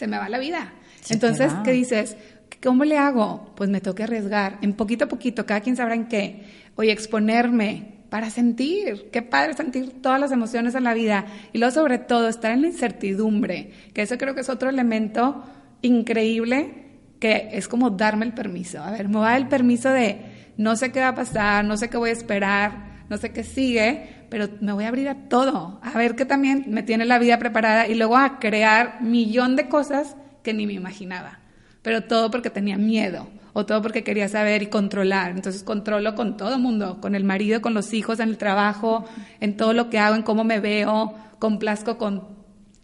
[0.01, 0.73] se me va la vida.
[1.11, 1.63] Entonces, va.
[1.63, 2.17] ¿qué dices?
[2.63, 3.53] ¿Cómo le hago?
[3.55, 6.43] Pues me tengo que arriesgar, en poquito a poquito, cada quien sabrá en qué.
[6.77, 11.27] Oye, exponerme para sentir, qué padre sentir todas las emociones en la vida.
[11.53, 15.45] Y luego, sobre todo, estar en la incertidumbre, que eso creo que es otro elemento
[15.83, 16.87] increíble,
[17.21, 18.83] que es como darme el permiso.
[18.83, 20.17] A ver, me voy a dar el permiso de
[20.57, 23.45] no sé qué va a pasar, no sé qué voy a esperar, no sé qué
[23.45, 27.19] sigue, pero me voy a abrir a todo, a ver qué también me tiene la
[27.19, 31.41] vida preparada y luego a crear millón de cosas que ni me imaginaba.
[31.83, 35.33] Pero todo porque tenía miedo o todo porque quería saber y controlar.
[35.33, 39.05] Entonces controlo con todo el mundo, con el marido, con los hijos, en el trabajo,
[39.41, 42.29] en todo lo que hago, en cómo me veo, complazco con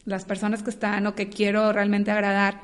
[0.05, 2.61] las personas que están o que quiero realmente agradar.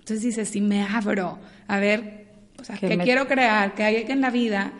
[0.00, 2.26] Entonces dices, si me abro a ver,
[2.60, 4.72] o sea, qué me- quiero crear, qué hay en la vida,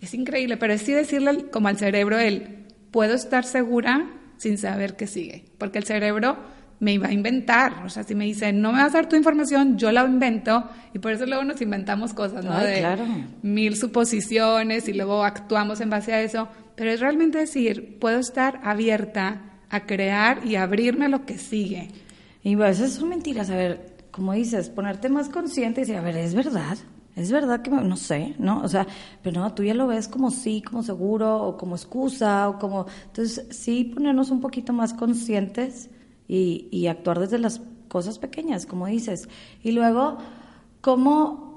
[0.00, 2.59] es increíble, pero es sí decirle como al cerebro el,
[2.90, 6.38] puedo estar segura sin saber qué sigue, porque el cerebro
[6.80, 9.14] me iba a inventar, o sea, si me dice, no me vas a dar tu
[9.14, 12.54] información, yo la invento, y por eso luego nos inventamos cosas, ¿no?
[12.54, 13.04] Ay, de claro.
[13.42, 18.60] mil suposiciones y luego actuamos en base a eso, pero es realmente decir, puedo estar
[18.64, 21.88] abierta a crear y abrirme a lo que sigue.
[22.42, 26.02] Y a veces son mentiras, a ver, como dices, ponerte más consciente y decir, a
[26.02, 26.78] ver, es verdad,
[27.20, 28.62] es verdad que no sé, ¿no?
[28.62, 28.86] O sea,
[29.22, 32.86] pero no, tú ya lo ves como sí, como seguro, o como excusa, o como...
[33.06, 35.90] Entonces, sí ponernos un poquito más conscientes
[36.28, 39.28] y, y actuar desde las cosas pequeñas, como dices.
[39.62, 40.18] Y luego,
[40.80, 41.49] ¿cómo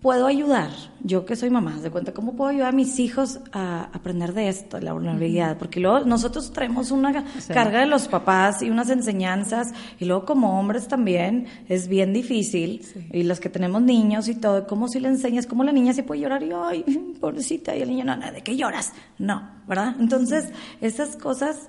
[0.00, 0.70] puedo ayudar?
[1.02, 4.48] Yo que soy mamá, de cuenta, ¿cómo puedo ayudar a mis hijos a aprender de
[4.48, 5.58] esto, de la vulnerabilidad?
[5.58, 10.58] Porque luego nosotros traemos una carga de los papás y unas enseñanzas, y luego como
[10.58, 15.08] hombres también es bien difícil, y los que tenemos niños y todo, ¿cómo si le
[15.08, 15.46] enseñas?
[15.46, 16.42] ¿Cómo la niña se puede llorar?
[16.42, 18.92] Y, ay, pobrecita, y el niño, no, no, ¿de qué lloras?
[19.18, 19.96] No, ¿verdad?
[19.98, 20.48] Entonces,
[20.80, 21.68] esas cosas...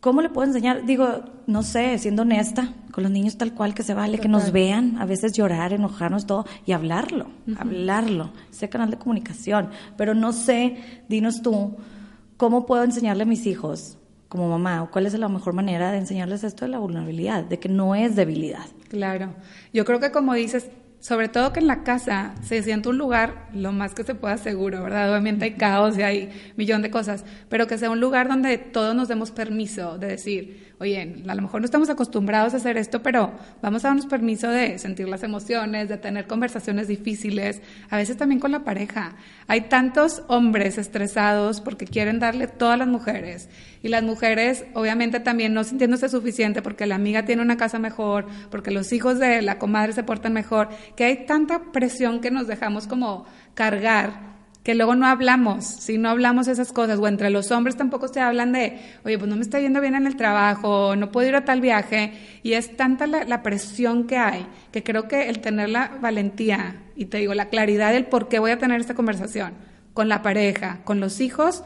[0.00, 0.86] ¿Cómo le puedo enseñar?
[0.86, 4.52] Digo, no sé, siendo honesta con los niños tal cual que se vale, que nos
[4.52, 7.26] vean, a veces llorar, enojarnos, todo, y hablarlo,
[7.58, 9.70] hablarlo, ese canal de comunicación.
[9.96, 10.76] Pero no sé,
[11.08, 11.76] dinos tú,
[12.36, 14.84] ¿cómo puedo enseñarle a mis hijos como mamá?
[14.84, 17.96] ¿O cuál es la mejor manera de enseñarles esto de la vulnerabilidad, de que no
[17.96, 18.66] es debilidad?
[18.88, 19.34] Claro.
[19.72, 23.48] Yo creo que como dices, sobre todo que en la casa se siente un lugar
[23.52, 25.10] lo más que se pueda seguro, ¿verdad?
[25.10, 28.94] Obviamente hay caos y hay millón de cosas, pero que sea un lugar donde todos
[28.94, 33.02] nos demos permiso de decir, oye, a lo mejor no estamos acostumbrados a hacer esto,
[33.02, 37.60] pero vamos a darnos permiso de sentir las emociones, de tener conversaciones difíciles,
[37.90, 39.16] a veces también con la pareja.
[39.48, 43.48] Hay tantos hombres estresados porque quieren darle todo a las mujeres
[43.82, 48.26] y las mujeres obviamente también no sintiéndose suficiente porque la amiga tiene una casa mejor,
[48.50, 52.46] porque los hijos de la comadre se portan mejor, que hay tanta presión que nos
[52.46, 54.37] dejamos como cargar
[54.68, 58.20] que luego no hablamos, si no hablamos esas cosas, o entre los hombres tampoco se
[58.20, 61.36] hablan de, oye, pues no me está yendo bien en el trabajo, no puedo ir
[61.36, 65.70] a tal viaje, y es tanta la, presión que hay, que creo que el tener
[65.70, 69.54] la valentía, y te digo, la claridad del por qué voy a tener esta conversación
[69.94, 71.64] con la pareja, con los hijos,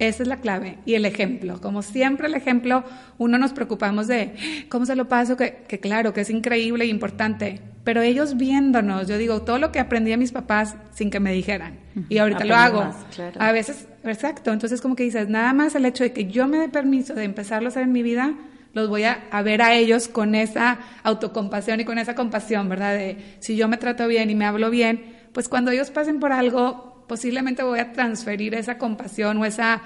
[0.00, 0.78] esa es la clave.
[0.84, 1.60] Y el ejemplo.
[1.60, 2.82] Como siempre el ejemplo,
[3.18, 6.88] uno nos preocupamos de cómo se lo paso, que, que claro, que es increíble e
[6.88, 7.75] importante.
[7.86, 11.32] Pero ellos viéndonos, yo digo, todo lo que aprendí a mis papás sin que me
[11.32, 11.78] dijeran.
[12.08, 12.92] Y ahorita lo hago.
[13.38, 14.52] A veces, exacto.
[14.52, 17.22] Entonces como que dices, nada más el hecho de que yo me dé permiso de
[17.22, 18.34] empezarlo a hacer en mi vida,
[18.72, 22.92] los voy a, a, ver a ellos con esa autocompasión y con esa compasión, ¿verdad?
[22.92, 26.32] De si yo me trato bien y me hablo bien, pues cuando ellos pasen por
[26.32, 29.80] algo, posiblemente voy a transferir esa compasión o esa,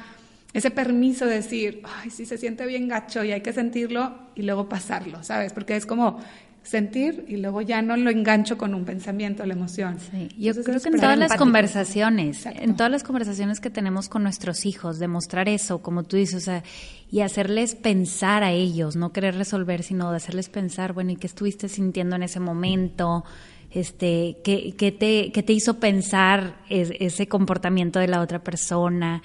[0.54, 4.40] ese permiso de decir, ay, sí se siente bien gacho y hay que sentirlo y
[4.40, 5.52] luego pasarlo, ¿sabes?
[5.52, 6.18] Porque es como
[6.62, 9.98] sentir y luego ya no lo engancho con un pensamiento, la emoción.
[9.98, 14.22] Sí, yo creo que en todas las conversaciones, en todas las conversaciones que tenemos con
[14.22, 16.62] nuestros hijos, demostrar eso, como tú dices, o sea,
[17.10, 21.26] y hacerles pensar a ellos, no querer resolver, sino de hacerles pensar, bueno, ¿y qué
[21.26, 23.24] estuviste sintiendo en ese momento?
[23.70, 29.22] este, qué, te, qué te hizo pensar ese comportamiento de la otra persona.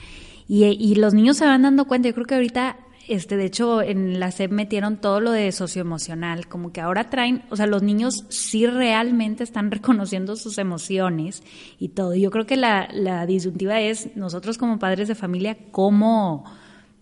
[0.48, 3.82] Y, y, los niños se van dando cuenta, yo creo que ahorita, este, de hecho,
[3.82, 7.84] en la SEP metieron todo lo de socioemocional, como que ahora traen, o sea, los
[7.84, 11.44] niños sí realmente están reconociendo sus emociones
[11.80, 12.16] y todo.
[12.16, 16.46] Yo creo que la, la disyuntiva es nosotros como padres de familia, cómo,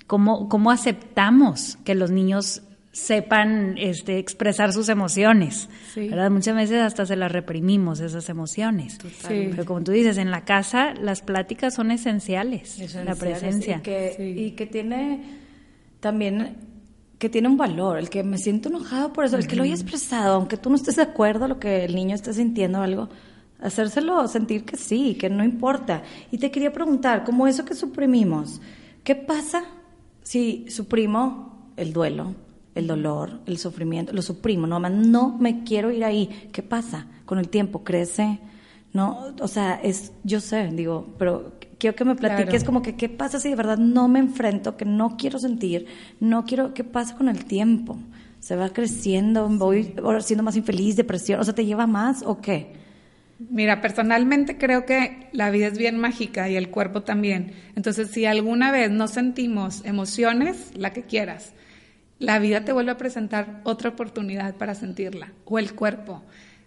[0.07, 6.29] cómo, cómo aceptamos que los niños sepan este, expresar sus emociones, ¿verdad?
[6.29, 8.99] Muchas veces hasta se las reprimimos, esas emociones.
[9.27, 13.77] Pero como tú dices, en la casa las pláticas son esenciales, la presencia.
[13.77, 15.42] Y que, y que tiene
[16.03, 16.57] también
[17.17, 19.73] que tiene un valor, el que me siento enojado por eso, el que lo haya
[19.73, 23.07] expresado, aunque tú no estés de acuerdo lo que el niño esté sintiendo algo,
[23.61, 26.03] hacérselo sentir que sí, que no importa.
[26.29, 28.59] Y te quería preguntar, como eso que suprimimos,
[29.05, 29.63] ¿qué pasa
[30.21, 32.35] si suprimo el duelo?
[32.75, 36.49] el dolor, el sufrimiento, lo suprimo, no, no me quiero ir ahí.
[36.51, 37.05] ¿Qué pasa?
[37.23, 38.39] Con el tiempo crece,
[38.93, 39.27] ¿no?
[39.41, 43.41] O sea, es, yo sé, digo, pero quiero que me platiques como que qué pasa
[43.41, 45.85] si de verdad no me enfrento, que no quiero sentir,
[46.21, 47.99] no quiero, ¿qué pasa con el tiempo?
[48.39, 49.49] ¿Se va creciendo?
[49.49, 51.41] ¿Voy siendo más infeliz, depresión?
[51.41, 52.71] O sea, ¿te lleva más o qué?
[53.49, 57.51] Mira, personalmente creo que la vida es bien mágica y el cuerpo también.
[57.75, 61.51] Entonces, si alguna vez no sentimos emociones, la que quieras,
[62.17, 66.23] la vida te vuelve a presentar otra oportunidad para sentirla, o el cuerpo.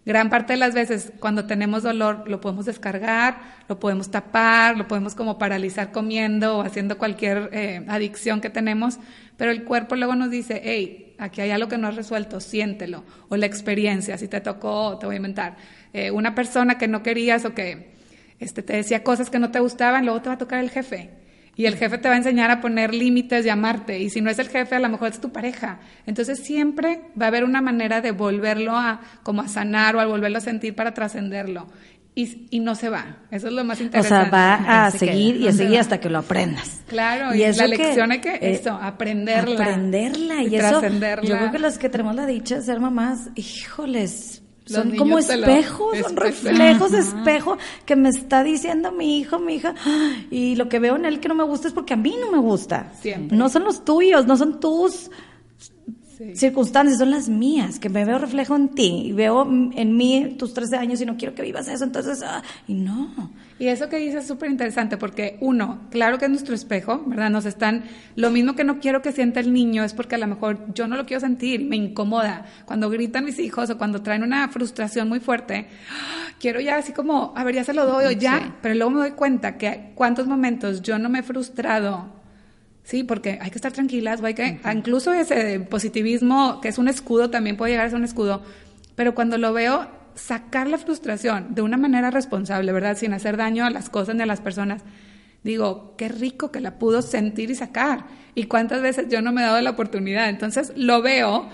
[0.06, 4.86] Gran parte de las veces cuando tenemos dolor lo podemos descargar, lo podemos tapar, lo
[4.86, 9.00] podemos como paralizar comiendo o haciendo cualquier eh, adicción que tenemos,
[9.36, 13.02] pero el cuerpo luego nos dice, hey, aquí hay algo que no has resuelto, siéntelo.
[13.28, 15.56] O la experiencia, si te tocó, te voy a inventar,
[15.92, 17.90] eh, una persona que no querías o que
[18.38, 21.25] este, te decía cosas que no te gustaban, luego te va a tocar el jefe
[21.56, 23.98] y el jefe te va a enseñar a poner límites y amarte.
[23.98, 25.78] Y si no es el jefe, a lo mejor es tu pareja.
[26.04, 30.06] Entonces siempre va a haber una manera de volverlo a como a sanar o a
[30.06, 31.66] volverlo a sentir para trascenderlo.
[32.14, 33.18] Y, y, no se va.
[33.30, 34.28] Eso es lo más interesante.
[34.28, 36.82] O sea, va a seguir y a seguir hasta que lo aprendas.
[36.86, 39.62] Claro, y, la lección hay que, eh, eso, aprenderla.
[39.62, 40.80] Aprenderla y, y eso.
[40.80, 44.35] Yo creo que los que tenemos la dicha de ser mamás, híjoles,
[44.66, 49.74] son como espejos, son reflejos de espejo que me está diciendo mi hijo, mi hija,
[50.30, 52.30] y lo que veo en él que no me gusta es porque a mí no
[52.30, 52.92] me gusta.
[53.30, 55.10] No son los tuyos, no son tus
[56.34, 60.54] circunstancias, son las mías, que me veo reflejo en ti y veo en mí tus
[60.54, 63.32] 13 años y no quiero que vivas eso, entonces, ah, y no.
[63.58, 67.30] Y eso que dices es súper interesante porque uno, claro que es nuestro espejo, ¿verdad?
[67.30, 70.26] Nos están, lo mismo que no quiero que sienta el niño es porque a lo
[70.26, 72.44] mejor yo no lo quiero sentir, me incomoda.
[72.66, 75.68] Cuando gritan mis hijos o cuando traen una frustración muy fuerte,
[76.38, 78.98] quiero ya así como, a ver, ya se lo doy o ya, pero luego me
[79.00, 82.15] doy cuenta que cuántos momentos yo no me he frustrado
[82.86, 87.30] Sí, porque hay que estar tranquilas, hay que, incluso ese positivismo, que es un escudo,
[87.30, 88.42] también puede llegar a ser un escudo,
[88.94, 92.96] pero cuando lo veo, sacar la frustración de una manera responsable, ¿verdad?
[92.96, 94.84] Sin hacer daño a las cosas ni a las personas.
[95.42, 98.04] Digo, qué rico que la pudo sentir y sacar.
[98.36, 100.28] Y cuántas veces yo no me he dado la oportunidad.
[100.28, 101.48] Entonces lo veo,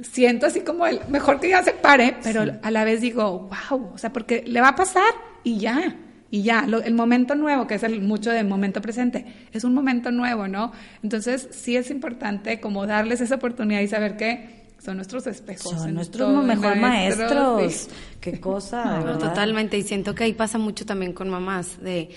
[0.00, 3.90] siento así como el mejor que ya se pare, pero a la vez digo, wow,
[3.92, 5.12] o sea, porque le va a pasar
[5.44, 5.96] y ya
[6.30, 10.10] y ya, el momento nuevo, que es el mucho del momento presente, es un momento
[10.10, 10.72] nuevo, ¿no?
[11.02, 15.72] Entonces sí es importante como darles esa oportunidad y saber que son nuestros espejos.
[15.72, 17.88] Son nuestros mejor maestros.
[18.20, 19.18] Qué cosa.
[19.18, 19.78] totalmente.
[19.78, 22.10] Y siento que ahí pasa mucho también con mamás de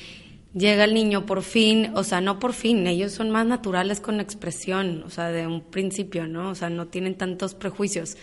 [0.54, 4.18] llega el niño por fin, o sea, no por fin, ellos son más naturales con
[4.18, 6.50] la expresión, o sea, de un principio, ¿no?
[6.50, 8.18] O sea, no tienen tantos prejuicios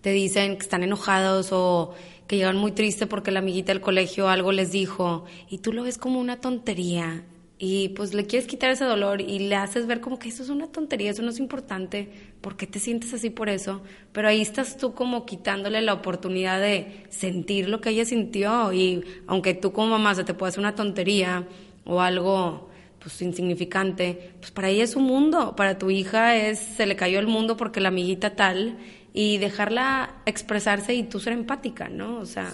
[0.00, 1.94] te dicen que están enojados o
[2.30, 5.82] que llegan muy tristes porque la amiguita del colegio algo les dijo y tú lo
[5.82, 7.24] ves como una tontería
[7.58, 10.48] y pues le quieres quitar ese dolor y le haces ver como que eso es
[10.48, 12.08] una tontería, eso no es importante,
[12.40, 13.82] ¿por qué te sientes así por eso?
[14.12, 19.02] Pero ahí estás tú como quitándole la oportunidad de sentir lo que ella sintió y
[19.26, 21.48] aunque tú como mamá se te puede hacer una tontería
[21.84, 26.86] o algo pues insignificante, pues para ella es un mundo, para tu hija es se
[26.86, 28.78] le cayó el mundo porque la amiguita tal
[29.12, 32.18] y dejarla expresarse y tú ser empática, ¿no?
[32.18, 32.52] O sea,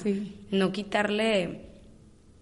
[0.50, 1.66] no quitarle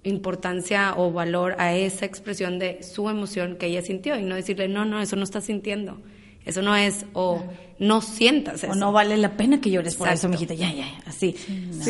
[0.05, 4.69] importancia o valor a esa expresión de su emoción que ella sintió y no decirle,
[4.69, 6.01] no, no, eso no estás sintiendo.
[6.45, 7.43] Eso no es, o
[7.79, 8.73] no sientas eso.
[8.73, 11.35] O no vale la pena que llores por eso, mijita, ya, ya, así.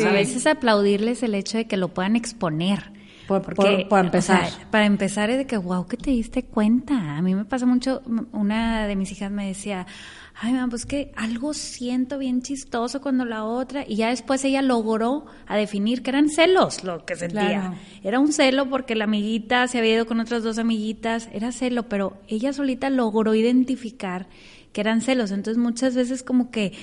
[0.05, 2.95] A veces aplaudirles el hecho de que lo puedan exponer.
[3.27, 4.47] Por, Porque, por, empezar.
[4.69, 7.17] para empezar es de que, wow, que te diste cuenta.
[7.17, 9.87] A mí me pasa mucho, una de mis hijas me decía,
[10.37, 14.61] ay, mamá, pues que algo siento bien chistoso cuando la otra, y ya después ella
[14.61, 17.73] logró a definir que eran celos lo que sentía.
[18.03, 21.87] Era un celo porque la amiguita se había ido con otras dos amiguitas, era celo,
[21.87, 24.27] pero ella solita logró identificar
[24.73, 25.31] que eran celos.
[25.31, 26.73] Entonces muchas veces como que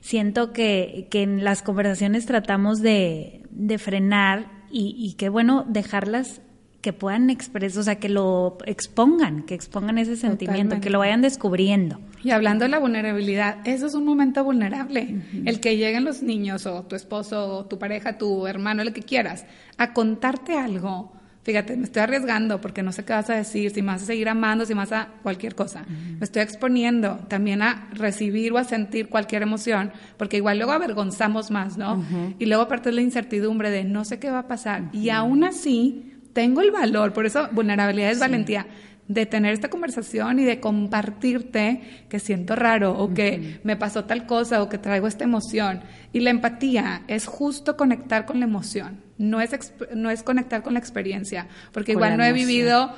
[0.00, 6.40] siento que, que en las conversaciones tratamos de, de frenar y, y qué bueno dejarlas
[6.80, 11.20] que puedan expresar, o sea, que lo expongan, que expongan ese sentimiento, que lo vayan
[11.20, 11.98] descubriendo.
[12.26, 15.20] Y hablando de la vulnerabilidad, eso es un momento vulnerable.
[15.44, 19.02] El que lleguen los niños o tu esposo o tu pareja, tu hermano, el que
[19.02, 19.46] quieras,
[19.78, 21.12] a contarte algo.
[21.44, 24.06] Fíjate, me estoy arriesgando porque no sé qué vas a decir, si me vas a
[24.06, 25.84] seguir amando, si me vas a cualquier cosa.
[25.88, 31.52] Me estoy exponiendo también a recibir o a sentir cualquier emoción, porque igual luego avergonzamos
[31.52, 32.04] más, ¿no?
[32.40, 34.90] Y luego aparte la incertidumbre de no sé qué va a pasar.
[34.92, 38.66] Y aún así, tengo el valor, por eso vulnerabilidad es valentía,
[39.08, 44.26] de tener esta conversación y de compartirte que siento raro o que me pasó tal
[44.26, 45.82] cosa o que traigo esta emoción.
[46.12, 49.50] Y la empatía es justo conectar con la emoción, no es,
[49.94, 52.92] no es conectar con la experiencia, porque igual no he vivido,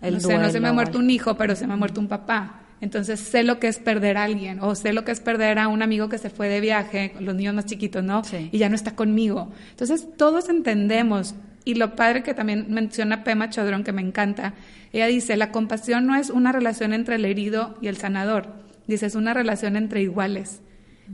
[0.00, 2.08] no, sé, no se me ha muerto un hijo, pero se me ha muerto un
[2.08, 2.56] papá.
[2.80, 5.68] Entonces sé lo que es perder a alguien o sé lo que es perder a
[5.68, 8.22] un amigo que se fue de viaje, los niños más chiquitos, ¿no?
[8.50, 9.50] Y ya no está conmigo.
[9.72, 14.54] Entonces todos entendemos y lo padre que también menciona Pema Chodrón, que me encanta,
[14.92, 18.48] ella dice, la compasión no es una relación entre el herido y el sanador,
[18.86, 20.62] dice, es una relación entre iguales.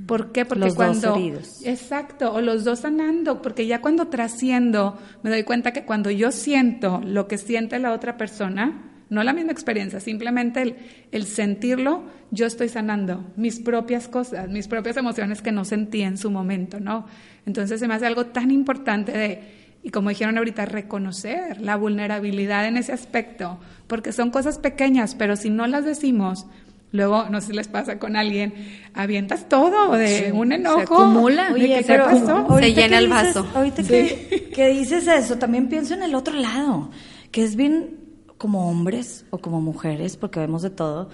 [0.07, 0.45] ¿Por qué?
[0.45, 1.09] Porque los cuando...
[1.09, 1.61] Dos heridos.
[1.65, 6.33] Exacto, o los dos sanando, porque ya cuando trasciendo, me doy cuenta que cuando yo
[6.33, 10.77] siento lo que siente la otra persona, no la misma experiencia, simplemente el,
[11.13, 16.19] el, sentirlo, yo estoy sanando mis propias cosas, mis propias emociones que no sentí en
[16.19, 17.07] su momento, ¿no?
[17.47, 19.56] Entonces se me hace algo tan importante de
[19.87, 25.37] y como dijeron ahorita, reconocer la vulnerabilidad en ese aspecto, porque son cosas pequeñas, pero
[25.37, 26.47] si no las decimos,
[26.91, 28.53] luego, no sé si les pasa con alguien,
[28.95, 30.79] avientas todo de un enojo.
[30.79, 31.51] Se acumula.
[31.55, 32.59] Oye, ¿qué pasó?
[32.59, 33.47] Se llena el vaso.
[33.55, 36.91] ahorita que, que dices eso, también pienso en el otro lado,
[37.31, 38.01] que es bien
[38.39, 41.11] como hombres o como mujeres, porque vemos de todo,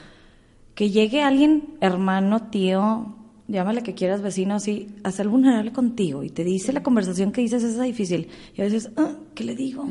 [0.75, 3.15] que llegue alguien, hermano, tío,
[3.49, 7.63] llámale que quieras vecino, así, hacer vulnerable contigo y te dice la conversación que dices
[7.63, 8.29] es difícil.
[8.57, 9.87] Y a veces, ah, ¿qué le digo?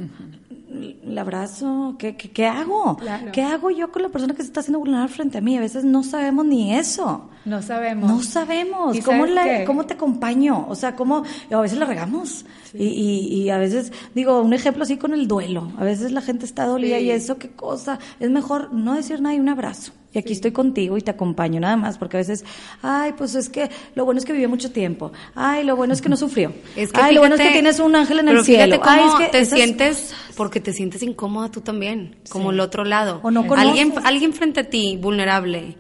[0.70, 1.96] ¿Le abrazo?
[2.00, 2.98] ¿Qué, qué, hago?
[3.34, 5.58] ¿Qué hago yo con la persona que se está haciendo vulnerable frente a mí?
[5.58, 7.30] A veces no sabemos ni eso.
[7.46, 8.10] No sabemos.
[8.10, 8.98] No sabemos.
[9.04, 10.66] ¿Cómo, la, ¿Cómo te acompaño?
[10.70, 11.24] O sea, ¿cómo?
[11.52, 12.46] A veces la regamos.
[12.74, 15.72] Y, y, a veces, digo, un ejemplo así con el duelo.
[15.78, 18.00] A veces la gente está dolida y eso, qué cosa.
[18.20, 19.92] Es mejor no decir nada y un abrazo.
[20.14, 22.44] Y aquí estoy contigo y te acompaño nada más, porque a veces,
[22.82, 25.14] ay, pues es que lo bueno es que vivió mucho tiempo.
[25.36, 26.54] Ay, lo bueno es que no sufrió.
[26.76, 28.80] Es que ay, lo bueno es que tienes un ángel en el cielo.
[28.84, 33.20] ay, es que te sientes, porque te sientes incómoda tú también, como el otro lado.
[33.24, 35.78] O no alguien, alguien frente a ti, vulnerable,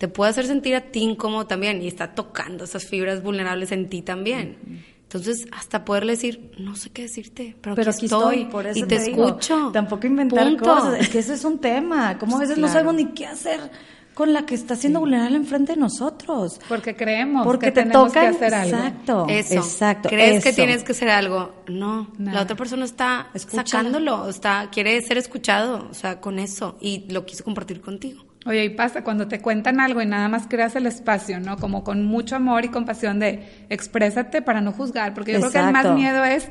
[0.00, 3.90] te puede hacer sentir a ti incómodo también y está tocando esas fibras vulnerables en
[3.90, 4.56] ti también.
[5.02, 8.96] Entonces, hasta poderle decir, no sé qué decirte, pero, aquí, estoy, por eso y te,
[8.96, 9.68] escucho.
[9.74, 13.08] Tampoco inventar cosas, es que ese es un tema, como a veces no sabemos ni
[13.08, 13.60] qué hacer
[14.14, 16.58] con la que está siendo vulnerable enfrente de nosotros.
[16.66, 18.76] Porque creemos Porque que te tenemos toca, que hacer algo.
[18.78, 19.54] Exacto, eso.
[19.56, 20.08] exacto.
[20.08, 21.56] ¿Crees que tienes que hacer algo?
[21.68, 27.04] No, la otra persona está sacándolo, está quiere ser escuchado, o sea, con eso y
[27.12, 28.29] lo quiso compartir contigo.
[28.46, 31.58] Oye, y pasa cuando te cuentan algo y nada más creas el espacio, ¿no?
[31.58, 35.58] Como con mucho amor y compasión de exprésate para no juzgar, porque yo creo que
[35.58, 36.48] el más miedo es,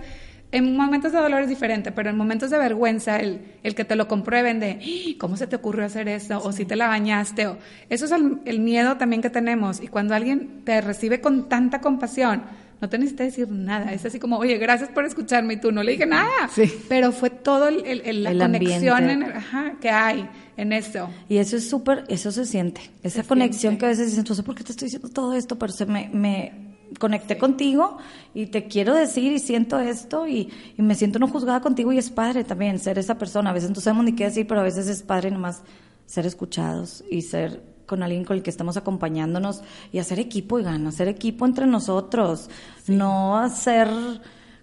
[0.51, 3.95] en momentos de dolor es diferente, pero en momentos de vergüenza, el, el que te
[3.95, 5.15] lo comprueben de, ¡Ah!
[5.19, 6.39] ¿cómo se te ocurrió hacer eso?
[6.43, 7.57] O si te la bañaste, o
[7.89, 9.81] eso es el, el miedo también que tenemos.
[9.81, 12.43] Y cuando alguien te recibe con tanta compasión,
[12.81, 13.91] no te necesitas decir nada.
[13.91, 16.29] Es así como, oye, gracias por escucharme y tú no le dije nada.
[16.53, 16.71] Sí.
[16.87, 21.09] Pero fue todo el, el, la conexión en, ajá, que hay en eso.
[21.27, 22.81] Y eso es súper, eso se siente.
[23.03, 25.57] Esa conexión que a veces dicen, no sé por qué te estoy diciendo todo esto,
[25.57, 27.97] pero se me, me, conecté contigo
[28.33, 31.99] y te quiero decir y siento esto y, y, me siento no juzgada contigo y
[31.99, 33.51] es padre también ser esa persona.
[33.51, 35.61] A veces no sabemos ni qué decir, pero a veces es padre nomás
[36.05, 39.61] ser escuchados y ser con alguien con el que estamos acompañándonos
[39.91, 42.49] y hacer equipo gana, hacer equipo entre nosotros,
[42.87, 43.89] no hacer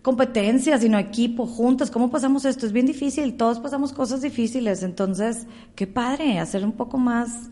[0.00, 1.90] competencia, sino equipo, juntos.
[1.90, 2.64] ¿Cómo pasamos esto?
[2.64, 7.50] Es bien difícil, todos pasamos cosas difíciles, entonces, qué padre, hacer un poco más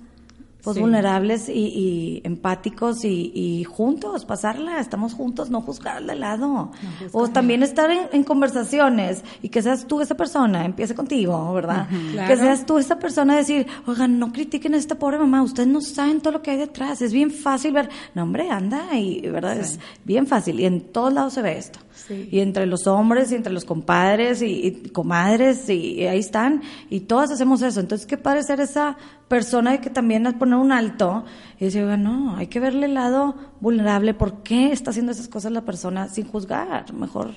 [0.65, 6.73] pues vulnerables y, empáticos y, juntos, pasarla, estamos juntos, no juzgar de lado.
[7.13, 11.87] o también estar en, conversaciones y que seas tú esa persona, empiece contigo, ¿verdad?
[12.27, 15.83] Que seas tú esa persona decir, oigan, no critiquen a esta pobre mamá, ustedes no
[15.83, 19.59] saben todo lo que hay detrás, es bien fácil ver, no hombre, anda, y verdad,
[19.59, 21.84] es bien fácil, y en todos lados se ve esto.
[22.11, 27.31] Y entre los hombres y entre los compadres y, comadres y, ahí están y todas
[27.31, 27.81] hacemos eso.
[27.81, 28.97] Entonces, ¿qué padre ser esa
[29.29, 31.25] persona de que también poner un alto
[31.59, 34.15] y decir, no, hay que verle el lado vulnerable.
[34.15, 36.93] ¿Por qué está haciendo esas cosas la persona sin juzgar?
[36.93, 37.33] Mejor.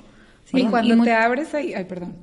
[0.54, 2.16] y cuando te abres ahí, ay, perdón.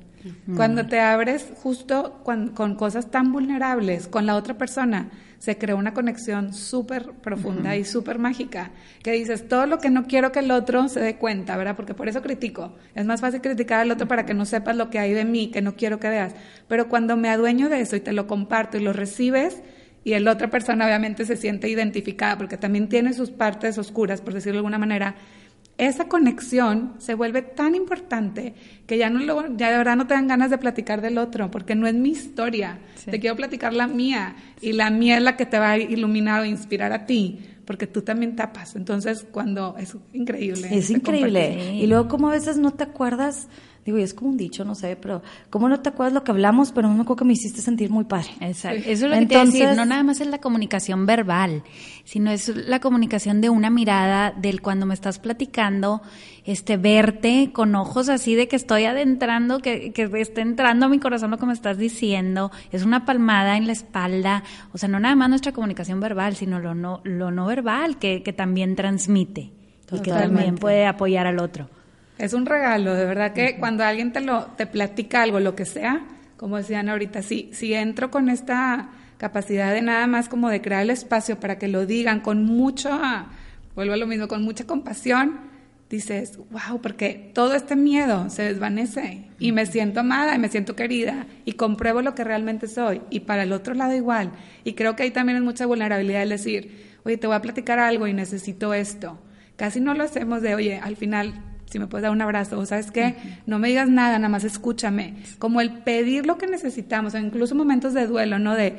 [0.55, 5.09] Cuando te abres justo con cosas tan vulnerables con la otra persona,
[5.39, 8.71] se creó una conexión súper profunda y súper mágica,
[9.03, 11.75] que dices, todo lo que no quiero que el otro se dé cuenta, ¿verdad?
[11.75, 12.75] Porque por eso critico.
[12.95, 15.51] Es más fácil criticar al otro para que no sepas lo que hay de mí,
[15.51, 16.33] que no quiero que veas.
[16.67, 19.61] Pero cuando me adueño de eso y te lo comparto y lo recibes,
[20.03, 24.33] y el otra persona obviamente se siente identificada, porque también tiene sus partes oscuras, por
[24.33, 25.15] decirlo de alguna manera,
[25.77, 28.53] esa conexión se vuelve tan importante
[28.87, 31.51] que ya no lo, ya de verdad no te dan ganas de platicar del otro,
[31.51, 32.79] porque no es mi historia.
[33.09, 36.41] Te quiero platicar la mía y la mía es la que te va a iluminar
[36.41, 38.75] o inspirar a ti, porque tú también tapas.
[38.75, 40.69] Entonces, cuando es increíble.
[40.71, 41.75] Es increíble.
[41.75, 43.49] Y luego como a veces no te acuerdas
[43.85, 45.21] Digo, y es como un dicho, no sé, pero
[45.51, 46.71] ¿cómo no te acuerdas lo que hablamos?
[46.71, 48.29] Pero me acuerdo que me hiciste sentir muy padre.
[48.39, 48.81] Exacto.
[48.83, 49.69] Eso es lo que te decir.
[49.75, 51.61] No nada más es la comunicación verbal,
[52.03, 56.01] sino es la comunicación de una mirada del cuando me estás platicando,
[56.45, 60.97] este, verte con ojos así de que estoy adentrando, que, que esté entrando a mi
[60.97, 62.51] corazón lo que me estás diciendo.
[62.71, 64.43] Es una palmada en la espalda.
[64.73, 68.23] O sea, no nada más nuestra comunicación verbal, sino lo no, lo no verbal que,
[68.23, 69.51] que también transmite
[69.91, 71.69] y que también puede apoyar al otro.
[72.17, 75.65] Es un regalo, de verdad que cuando alguien te lo te platica algo, lo que
[75.65, 76.05] sea,
[76.37, 80.81] como decían ahorita, si, si entro con esta capacidad de nada más como de crear
[80.81, 82.99] el espacio para que lo digan con mucho,
[83.75, 85.39] vuelvo a lo mismo, con mucha compasión,
[85.89, 90.75] dices, wow, porque todo este miedo se desvanece y me siento amada y me siento
[90.75, 94.31] querida y compruebo lo que realmente soy y para el otro lado igual.
[94.63, 97.79] Y creo que ahí también es mucha vulnerabilidad el decir, oye, te voy a platicar
[97.79, 99.19] algo y necesito esto.
[99.55, 101.33] Casi no lo hacemos de, oye, al final
[101.69, 104.43] si me puedes dar un abrazo, o sabes qué, no me digas nada, nada más
[104.43, 105.15] escúchame.
[105.39, 108.55] Como el pedir lo que necesitamos, o incluso momentos de duelo, ¿no?
[108.55, 108.77] De,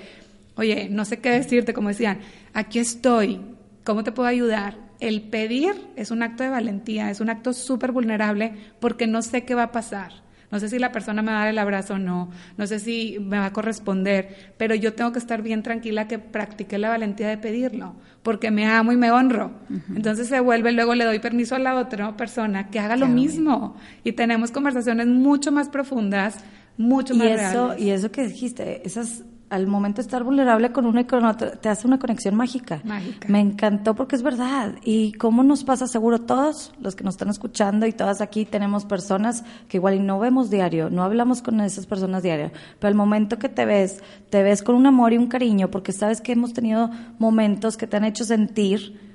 [0.57, 2.21] oye, no sé qué decirte, como decían,
[2.55, 3.41] aquí estoy,
[3.85, 4.79] ¿cómo te puedo ayudar?
[5.01, 9.45] El pedir es un acto de valentía, es un acto súper vulnerable porque no sé
[9.45, 10.26] qué va a pasar.
[10.51, 12.79] No sé si la persona me va a dar el abrazo o no, no sé
[12.79, 16.89] si me va a corresponder, pero yo tengo que estar bien tranquila que practiqué la
[16.89, 19.53] valentía de pedirlo, porque me amo y me honro.
[19.95, 23.77] Entonces se vuelve, luego le doy permiso a la otra persona que haga lo mismo.
[24.05, 26.39] Y tenemos conversaciones mucho más profundas,
[26.77, 30.87] mucho más y eso, Y eso que dijiste, esas al momento de estar vulnerable con
[30.87, 32.81] uno y con otro, te hace una conexión mágica.
[32.85, 33.29] Mágica.
[33.29, 34.75] Me encantó porque es verdad.
[34.85, 38.85] Y cómo nos pasa, seguro todos los que nos están escuchando y todas aquí tenemos
[38.85, 42.95] personas que igual y no vemos diario, no hablamos con esas personas diario, pero al
[42.95, 46.33] momento que te ves, te ves con un amor y un cariño porque sabes que
[46.33, 49.07] hemos tenido momentos que te han hecho sentir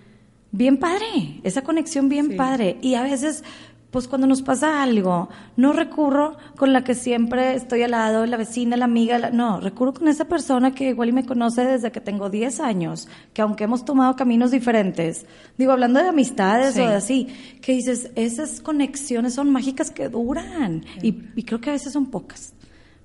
[0.52, 2.78] bien padre, esa conexión bien padre.
[2.82, 3.44] Y a veces
[3.92, 5.28] pues cuando nos pasa algo,
[5.58, 9.94] no recurro con la que siempre estoy al lado, la vecina, la amiga, no, recurro
[9.94, 13.66] con esa persona que igual y me conoce desde que tengo 10 años, que aunque
[13.66, 15.26] hemos tomado caminos diferentes,
[15.58, 17.28] digo, hablando de amistades o de así,
[17.62, 22.06] que dices, esas conexiones son mágicas que duran y, y, creo que a veces son
[22.06, 22.54] pocas,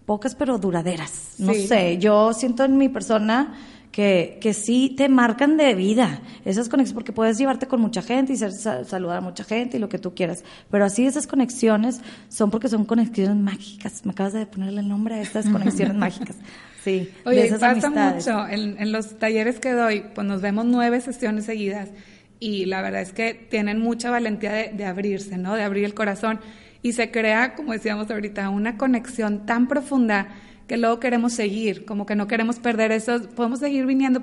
[0.06, 3.54] pocas pero duraderas, no sé, yo siento en mi persona
[3.96, 8.34] que, que sí te marcan de vida esas conexiones, porque puedes llevarte con mucha gente
[8.34, 12.50] y saludar a mucha gente y lo que tú quieras, pero así esas conexiones son
[12.50, 14.04] porque son conexiones mágicas.
[14.04, 16.36] Me acabas de ponerle el nombre a estas conexiones mágicas.
[16.84, 18.46] Sí, Oye, pasa mucho.
[18.46, 21.88] En, en los talleres que doy, pues nos vemos nueve sesiones seguidas
[22.38, 25.54] y la verdad es que tienen mucha valentía de, de abrirse, ¿no?
[25.54, 26.38] De abrir el corazón
[26.82, 30.28] y se crea, como decíamos ahorita, una conexión tan profunda
[30.66, 34.20] que luego queremos seguir, como que no queremos perder eso, podemos seguir viniendo,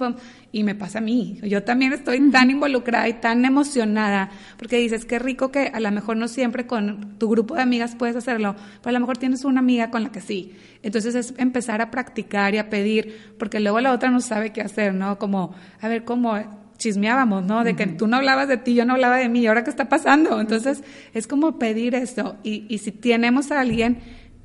[0.52, 5.06] y me pasa a mí, yo también estoy tan involucrada y tan emocionada, porque dices,
[5.06, 8.56] qué rico que a lo mejor no siempre con tu grupo de amigas puedes hacerlo,
[8.82, 11.92] pero a lo mejor tienes una amiga con la que sí, entonces es empezar a
[11.92, 15.18] practicar y a pedir, porque luego la otra no sabe qué hacer, ¿no?
[15.18, 16.38] Como, a ver, ¿cómo?
[16.78, 17.64] chismeábamos, ¿no?
[17.64, 19.70] De que tú no hablabas de ti, yo no hablaba de mí, ¿y ahora qué
[19.70, 20.42] está pasando?
[20.42, 20.84] Entonces,
[21.14, 22.36] es como pedir esto.
[22.44, 24.00] Y, y si tenemos a alguien,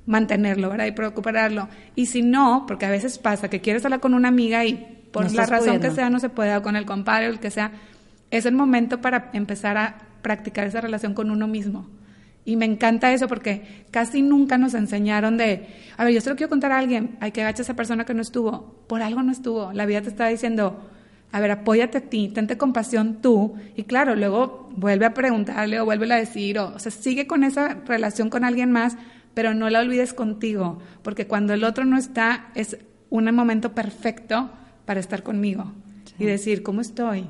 [0.09, 0.87] mantenerlo, ¿verdad?
[0.87, 1.69] Y preocuparlo.
[1.95, 5.31] Y si no, porque a veces pasa que quieres hablar con una amiga y por
[5.33, 7.73] la razón que sea no se puede, o con el compadre o el que sea,
[8.31, 11.87] es el momento para empezar a practicar esa relación con uno mismo.
[12.47, 16.37] Y me encanta eso porque casi nunca nos enseñaron de, a ver, yo se lo
[16.37, 19.23] quiero contar a alguien, hay que agachar a esa persona que no estuvo, por algo
[19.23, 19.75] no estuvo.
[19.75, 20.89] La vida te está diciendo,
[21.33, 23.57] a ver, apóyate a ti, tente compasión tú.
[23.77, 27.45] Y claro, luego vuelve a preguntarle o vuelve a decir, o, o sea, sigue con
[27.45, 28.97] esa relación con alguien más,
[29.39, 32.77] pero no la olvides contigo, porque cuando el otro no está, es
[33.09, 34.51] un momento perfecto
[34.85, 35.71] para estar conmigo
[36.19, 37.29] y decir, ¿cómo estoy?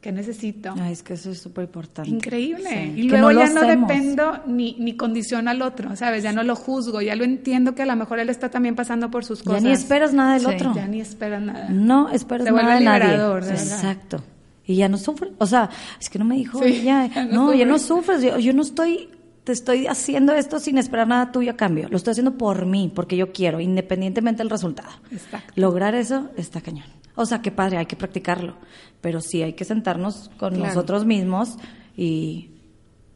[0.00, 0.74] ¿Qué necesito?
[0.90, 2.10] es que eso es súper importante.
[2.10, 2.92] Increíble.
[2.96, 6.24] Y luego ya no dependo ni, ni condiciono al otro, ¿sabes?
[6.24, 9.08] Ya no lo juzgo, ya lo entiendo que a lo mejor él está también pasando
[9.08, 9.62] por sus cosas.
[9.62, 10.74] Ya ni esperas nada del otro.
[10.74, 11.68] Ya ni esperas nada.
[11.68, 13.54] No esperas Se nada de liberador, nadie.
[13.54, 13.62] de.
[13.62, 14.24] Exacto.
[14.66, 15.30] Y ya no sufre.
[15.38, 15.70] O sea,
[16.00, 17.06] es que no me dijo Sí, ella.
[17.14, 18.16] ya no no, ya no sufres.
[18.16, 18.34] sufres.
[18.34, 19.10] Yo, yo no estoy
[19.46, 21.88] te estoy haciendo esto sin esperar nada tuyo a cambio.
[21.88, 24.90] Lo estoy haciendo por mí, porque yo quiero, independientemente del resultado.
[25.12, 25.52] Exacto.
[25.54, 26.86] Lograr eso está cañón.
[27.14, 28.56] O sea, qué padre, hay que practicarlo.
[29.00, 30.66] Pero sí hay que sentarnos con Claro.
[30.66, 31.58] nosotros mismos
[31.96, 32.50] y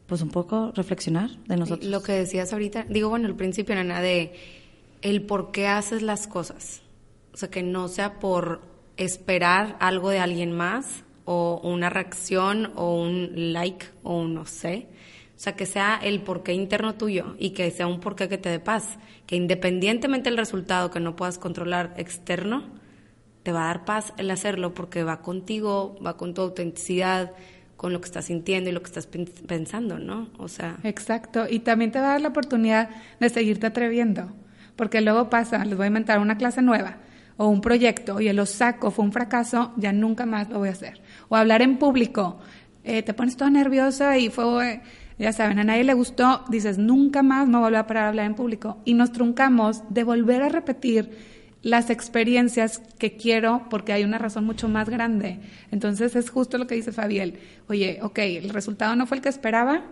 [0.07, 1.91] pues un poco reflexionar de nosotros.
[1.91, 4.31] Lo que decías ahorita, digo, bueno, al principio, Nana, de
[5.01, 6.81] el por qué haces las cosas.
[7.33, 8.61] O sea, que no sea por
[8.95, 14.87] esperar algo de alguien más o una reacción o un like o un no sé.
[15.41, 18.49] O sea, que sea el porqué interno tuyo y que sea un porqué que te
[18.49, 18.99] dé paz.
[19.25, 22.65] Que independientemente del resultado que no puedas controlar externo,
[23.41, 27.31] te va a dar paz el hacerlo porque va contigo, va con tu autenticidad,
[27.75, 30.29] con lo que estás sintiendo y lo que estás pen- pensando, ¿no?
[30.37, 34.31] O sea, Exacto, y también te va a dar la oportunidad de seguirte atreviendo,
[34.75, 36.97] porque luego pasa, les voy a inventar una clase nueva
[37.37, 40.73] o un proyecto y lo saco, fue un fracaso, ya nunca más lo voy a
[40.73, 41.01] hacer.
[41.29, 42.37] O hablar en público,
[42.83, 44.81] eh, te pones toda nerviosa y fue,
[45.21, 48.25] ya saben, a nadie le gustó, dices, nunca más me vuelvo a parar a hablar
[48.25, 48.81] en público.
[48.85, 51.11] Y nos truncamos de volver a repetir
[51.61, 55.39] las experiencias que quiero porque hay una razón mucho más grande.
[55.69, 57.39] Entonces es justo lo que dice Fabiel.
[57.67, 59.83] Oye, ok, el resultado no fue el que esperaba,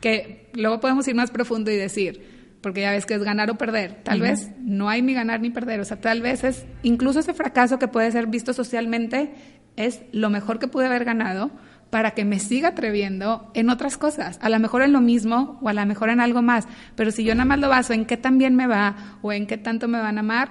[0.00, 3.56] que luego podemos ir más profundo y decir, porque ya ves que es ganar o
[3.56, 4.02] perder.
[4.02, 7.32] Tal vez no hay ni ganar ni perder, o sea, tal vez es, incluso ese
[7.32, 9.32] fracaso que puede ser visto socialmente,
[9.76, 11.50] es lo mejor que pude haber ganado
[11.94, 15.68] para que me siga atreviendo en otras cosas, a lo mejor en lo mismo o
[15.68, 16.66] a lo mejor en algo más,
[16.96, 19.46] pero si yo nada más lo baso en qué tan bien me va o en
[19.46, 20.48] qué tanto me van a amar,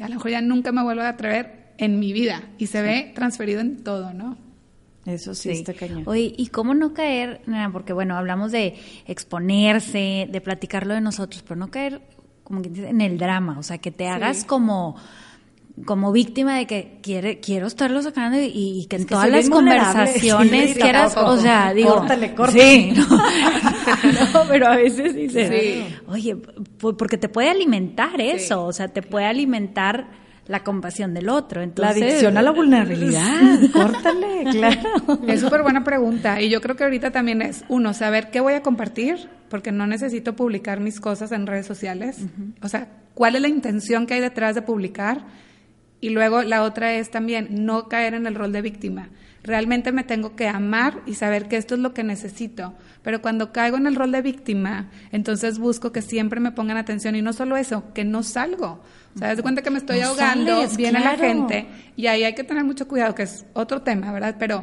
[0.00, 3.10] a lo mejor ya nunca me vuelvo a atrever en mi vida y se ve
[3.16, 4.38] transferido en todo, ¿no?
[5.06, 6.04] Eso sí, está cañón.
[6.06, 7.40] Oye, ¿y cómo no caer?
[7.46, 7.72] nena?
[7.72, 8.76] Porque bueno, hablamos de
[9.08, 12.00] exponerse, de platicarlo de nosotros, pero no caer
[12.44, 14.94] como que dice, en el drama, o sea, que te hagas como
[15.84, 19.50] como víctima de que quiere quiero estarlo sacando y, y que en que todas las
[19.50, 22.62] conversaciones Sí, quieras, o sea, digo, Córtale, córtale.
[22.62, 25.94] Sí, no, No, pero a veces dices, Sí.
[26.08, 31.28] oye, por- porque te puede alimentar eso, o sea, te puede alimentar la compasión del
[31.28, 33.58] otro, La entonces adicción a la vulnerabilidad.
[33.72, 35.18] Córtale, claro.
[35.26, 38.54] Es súper buena pregunta y yo creo que ahorita también es, uno, saber qué voy
[38.54, 42.18] a compartir, porque no necesito publicar mis cosas en redes sociales.
[42.62, 45.24] O sea, ¿cuál es la intención que hay detrás de publicar?
[46.06, 49.08] Y luego la otra es también no caer en el rol de víctima.
[49.42, 52.74] Realmente me tengo que amar y saber que esto es lo que necesito.
[53.02, 57.16] Pero cuando caigo en el rol de víctima, entonces busco que siempre me pongan atención
[57.16, 58.84] y no solo eso, que no salgo.
[59.16, 62.22] O sea, das cuenta que me estoy No ahogando, sales, viene la gente y ahí
[62.22, 64.36] hay que tener mucho cuidado, que es otro tema, ¿verdad?
[64.38, 64.62] Pero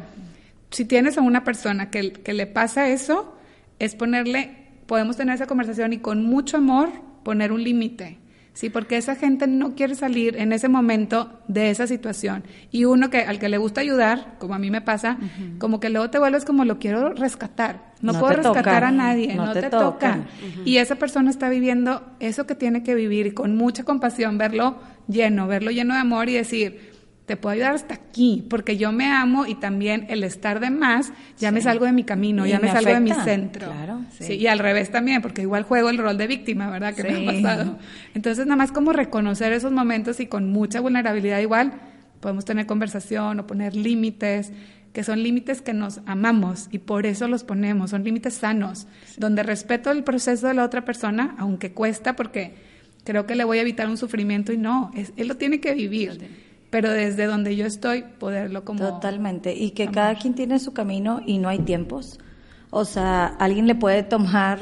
[0.70, 3.36] si tienes a una persona que, que le pasa eso,
[3.80, 6.90] es ponerle, podemos tener esa conversación y con mucho amor
[7.26, 8.23] poner un límite.
[8.54, 12.44] Sí, porque esa gente no quiere salir en ese momento de esa situación.
[12.70, 15.18] Y uno que al que le gusta ayudar, como a mí me pasa,
[15.58, 17.94] como que luego te vuelves como lo quiero rescatar.
[18.02, 19.72] No, No puedo rescatar a nadie, no, No te, te.
[20.66, 24.78] Y esa persona está viviendo eso que tiene que vivir y con mucha compasión, verlo
[25.08, 26.93] lleno, verlo lleno de amor y decir,
[27.26, 31.14] te puedo ayudar hasta aquí, porque yo me amo y también el estar de más,
[31.40, 33.68] ya me salgo de mi camino, Y ya me, me salgo de mi centro.
[33.72, 34.34] claro, Sí, sí.
[34.34, 36.94] y al revés también, porque igual juego el rol de víctima, ¿verdad?
[36.94, 37.78] Que me ha pasado.
[38.14, 41.74] Entonces, nada más como reconocer esos momentos y con mucha vulnerabilidad igual,
[42.20, 44.52] podemos tener conversación o poner límites,
[44.92, 48.86] que son límites que nos amamos y por eso los ponemos, son límites sanos,
[49.18, 52.54] donde respeto el proceso de la otra persona, aunque cuesta porque
[53.04, 55.74] creo que le voy a evitar un sufrimiento y no, es, él lo tiene que
[55.74, 56.20] vivir,
[56.74, 58.80] pero desde donde yo estoy, poderlo como...
[58.80, 59.54] Totalmente.
[59.54, 62.20] Y que cada quien tiene su camino y no hay tiempos.
[62.72, 64.58] O sea, alguien le puede tomar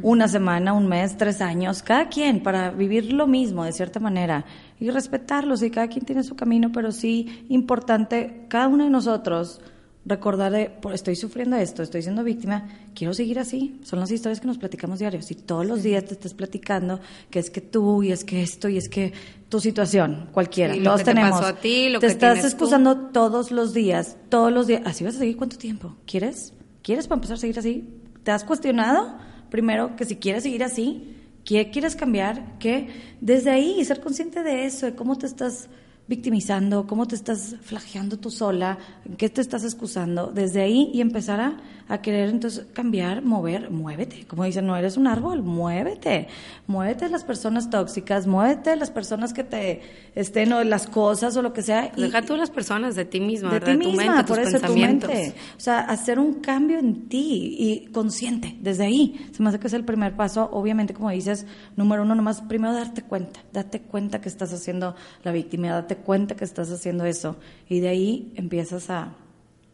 [0.00, 4.44] una semana, un mes, tres años, cada quien, para vivir lo mismo de cierta manera
[4.78, 5.60] y respetarlos.
[5.64, 9.60] Y cada quien tiene su camino, pero sí importante, cada uno de nosotros
[10.06, 13.78] recordar de, por- estoy sufriendo esto, estoy siendo víctima, quiero seguir así.
[13.82, 15.26] Son las historias que nos platicamos diarios.
[15.26, 18.68] Si todos los días te estás platicando que es que tú, y es que esto,
[18.68, 19.12] y es que
[19.48, 21.40] tu situación, cualquiera, Sí, lo todos que te tenemos.
[21.40, 22.46] pasó a ti, lo te que estás tú.
[22.46, 24.82] excusando todos los días, todos los días.
[24.84, 25.96] ¿Así vas a seguir cuánto tiempo?
[26.06, 26.52] ¿Quieres?
[26.82, 27.84] ¿Quieres para empezar a seguir así?
[28.22, 29.16] ¿Te has cuestionado
[29.50, 31.12] primero que si quieres seguir así?
[31.44, 32.58] ¿Qué quieres cambiar?
[32.58, 32.88] ¿Qué?
[33.20, 35.68] Desde ahí, ser consciente de eso, de cómo te estás
[36.08, 38.78] victimizando, cómo te estás flageando tú sola,
[39.18, 41.56] qué te estás excusando, desde ahí y empezar a,
[41.88, 44.26] a querer entonces cambiar, mover, muévete.
[44.26, 46.26] Como dicen, no eres un árbol, muévete.
[46.66, 49.82] Muévete de las personas tóxicas, muévete de las personas que te
[50.16, 51.92] estén o de las cosas o lo que sea.
[51.96, 53.78] y- Deja tú las personas de ti misma, de ¿verdad?
[53.78, 55.10] ti tu misma, mente, por tus eso tu pensamientos.
[55.10, 55.34] mente.
[55.56, 59.28] O sea, hacer un cambio en ti y consciente, desde ahí.
[59.32, 60.48] Se me hace que es el primer paso.
[60.52, 63.40] Obviamente, como dices, número uno, nomás primero darte cuenta.
[63.52, 67.36] Date cuenta que estás haciendo la víctima, date cuenta que estás haciendo eso.
[67.68, 69.12] Y de ahí empiezas a,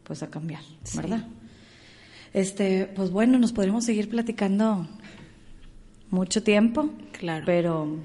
[0.04, 0.60] pues, a cambiar,
[0.94, 1.24] ¿verdad?
[2.32, 4.86] Este, pues bueno, nos podremos seguir platicando
[6.10, 6.90] mucho tiempo.
[7.18, 7.44] Claro.
[7.46, 7.96] Pero,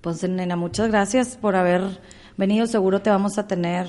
[0.00, 1.82] pues, nena, muchas gracias por haber
[2.36, 2.66] venido.
[2.66, 3.86] Seguro te vamos a tener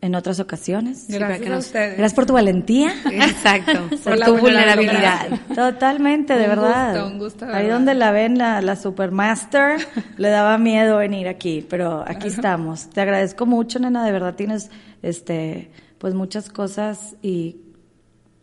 [0.00, 1.06] en otras ocasiones.
[1.08, 1.90] Gracias que a nos- ustedes.
[1.96, 2.92] Gracias por tu valentía.
[3.10, 3.72] Exacto.
[4.04, 5.28] Por tu vulnerabilidad.
[5.28, 5.40] vulnerabilidad.
[5.54, 6.92] Totalmente, de Un verdad.
[6.92, 7.74] gusto, un gusto, Ahí verdad.
[7.74, 9.80] donde la ven, la, la Supermaster,
[10.16, 12.90] le daba miedo venir aquí, pero aquí estamos.
[12.90, 14.70] Te agradezco mucho, nena, de verdad tienes,
[15.02, 17.56] este, pues muchas cosas y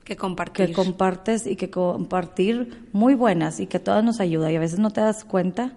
[0.09, 0.65] Que compartir.
[0.65, 4.79] que compartes y que compartir muy buenas y que todas nos ayuda y a veces
[4.79, 5.73] no te das cuenta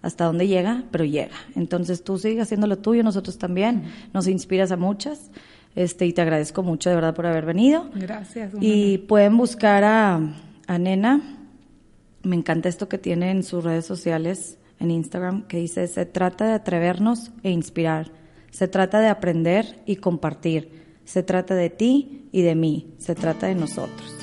[0.00, 1.34] hasta dónde llega, pero llega.
[1.54, 5.30] Entonces tú sigues haciendo lo tuyo, nosotros también, nos inspiras a muchas.
[5.74, 7.90] Este, y te agradezco mucho de verdad por haber venido.
[7.94, 8.54] Gracias.
[8.58, 10.18] Y pueden buscar a,
[10.66, 11.20] a Nena.
[12.22, 16.46] Me encanta esto que tiene en sus redes sociales, en Instagram, que dice, se trata
[16.46, 18.12] de atrevernos e inspirar.
[18.50, 20.83] Se trata de aprender y compartir.
[21.04, 22.94] Se trata de ti y de mí.
[22.98, 24.14] Se trata de nosotros.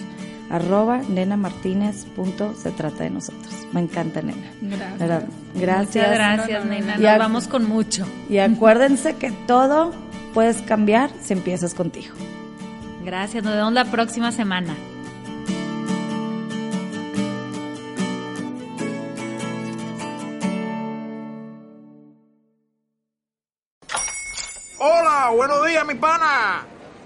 [0.49, 3.53] Arroba nena Martínez punto se trata de nosotros.
[3.71, 4.51] Me encanta, nena.
[4.61, 4.99] Gracias.
[4.99, 5.23] ¿Verdad?
[5.55, 6.07] Gracias.
[6.07, 6.85] Muchas gracias, No, no, no, nena.
[6.87, 6.91] no.
[6.93, 8.05] Nos Ya- vamos con mucho.
[8.29, 9.93] Y acuérdense que todo
[10.33, 12.13] puedes cambiar si empiezas contigo.
[13.05, 13.43] Gracias.
[13.43, 14.75] Nos vemos la próxima semana.
[24.79, 26.65] Hola, buenos días, mi pana.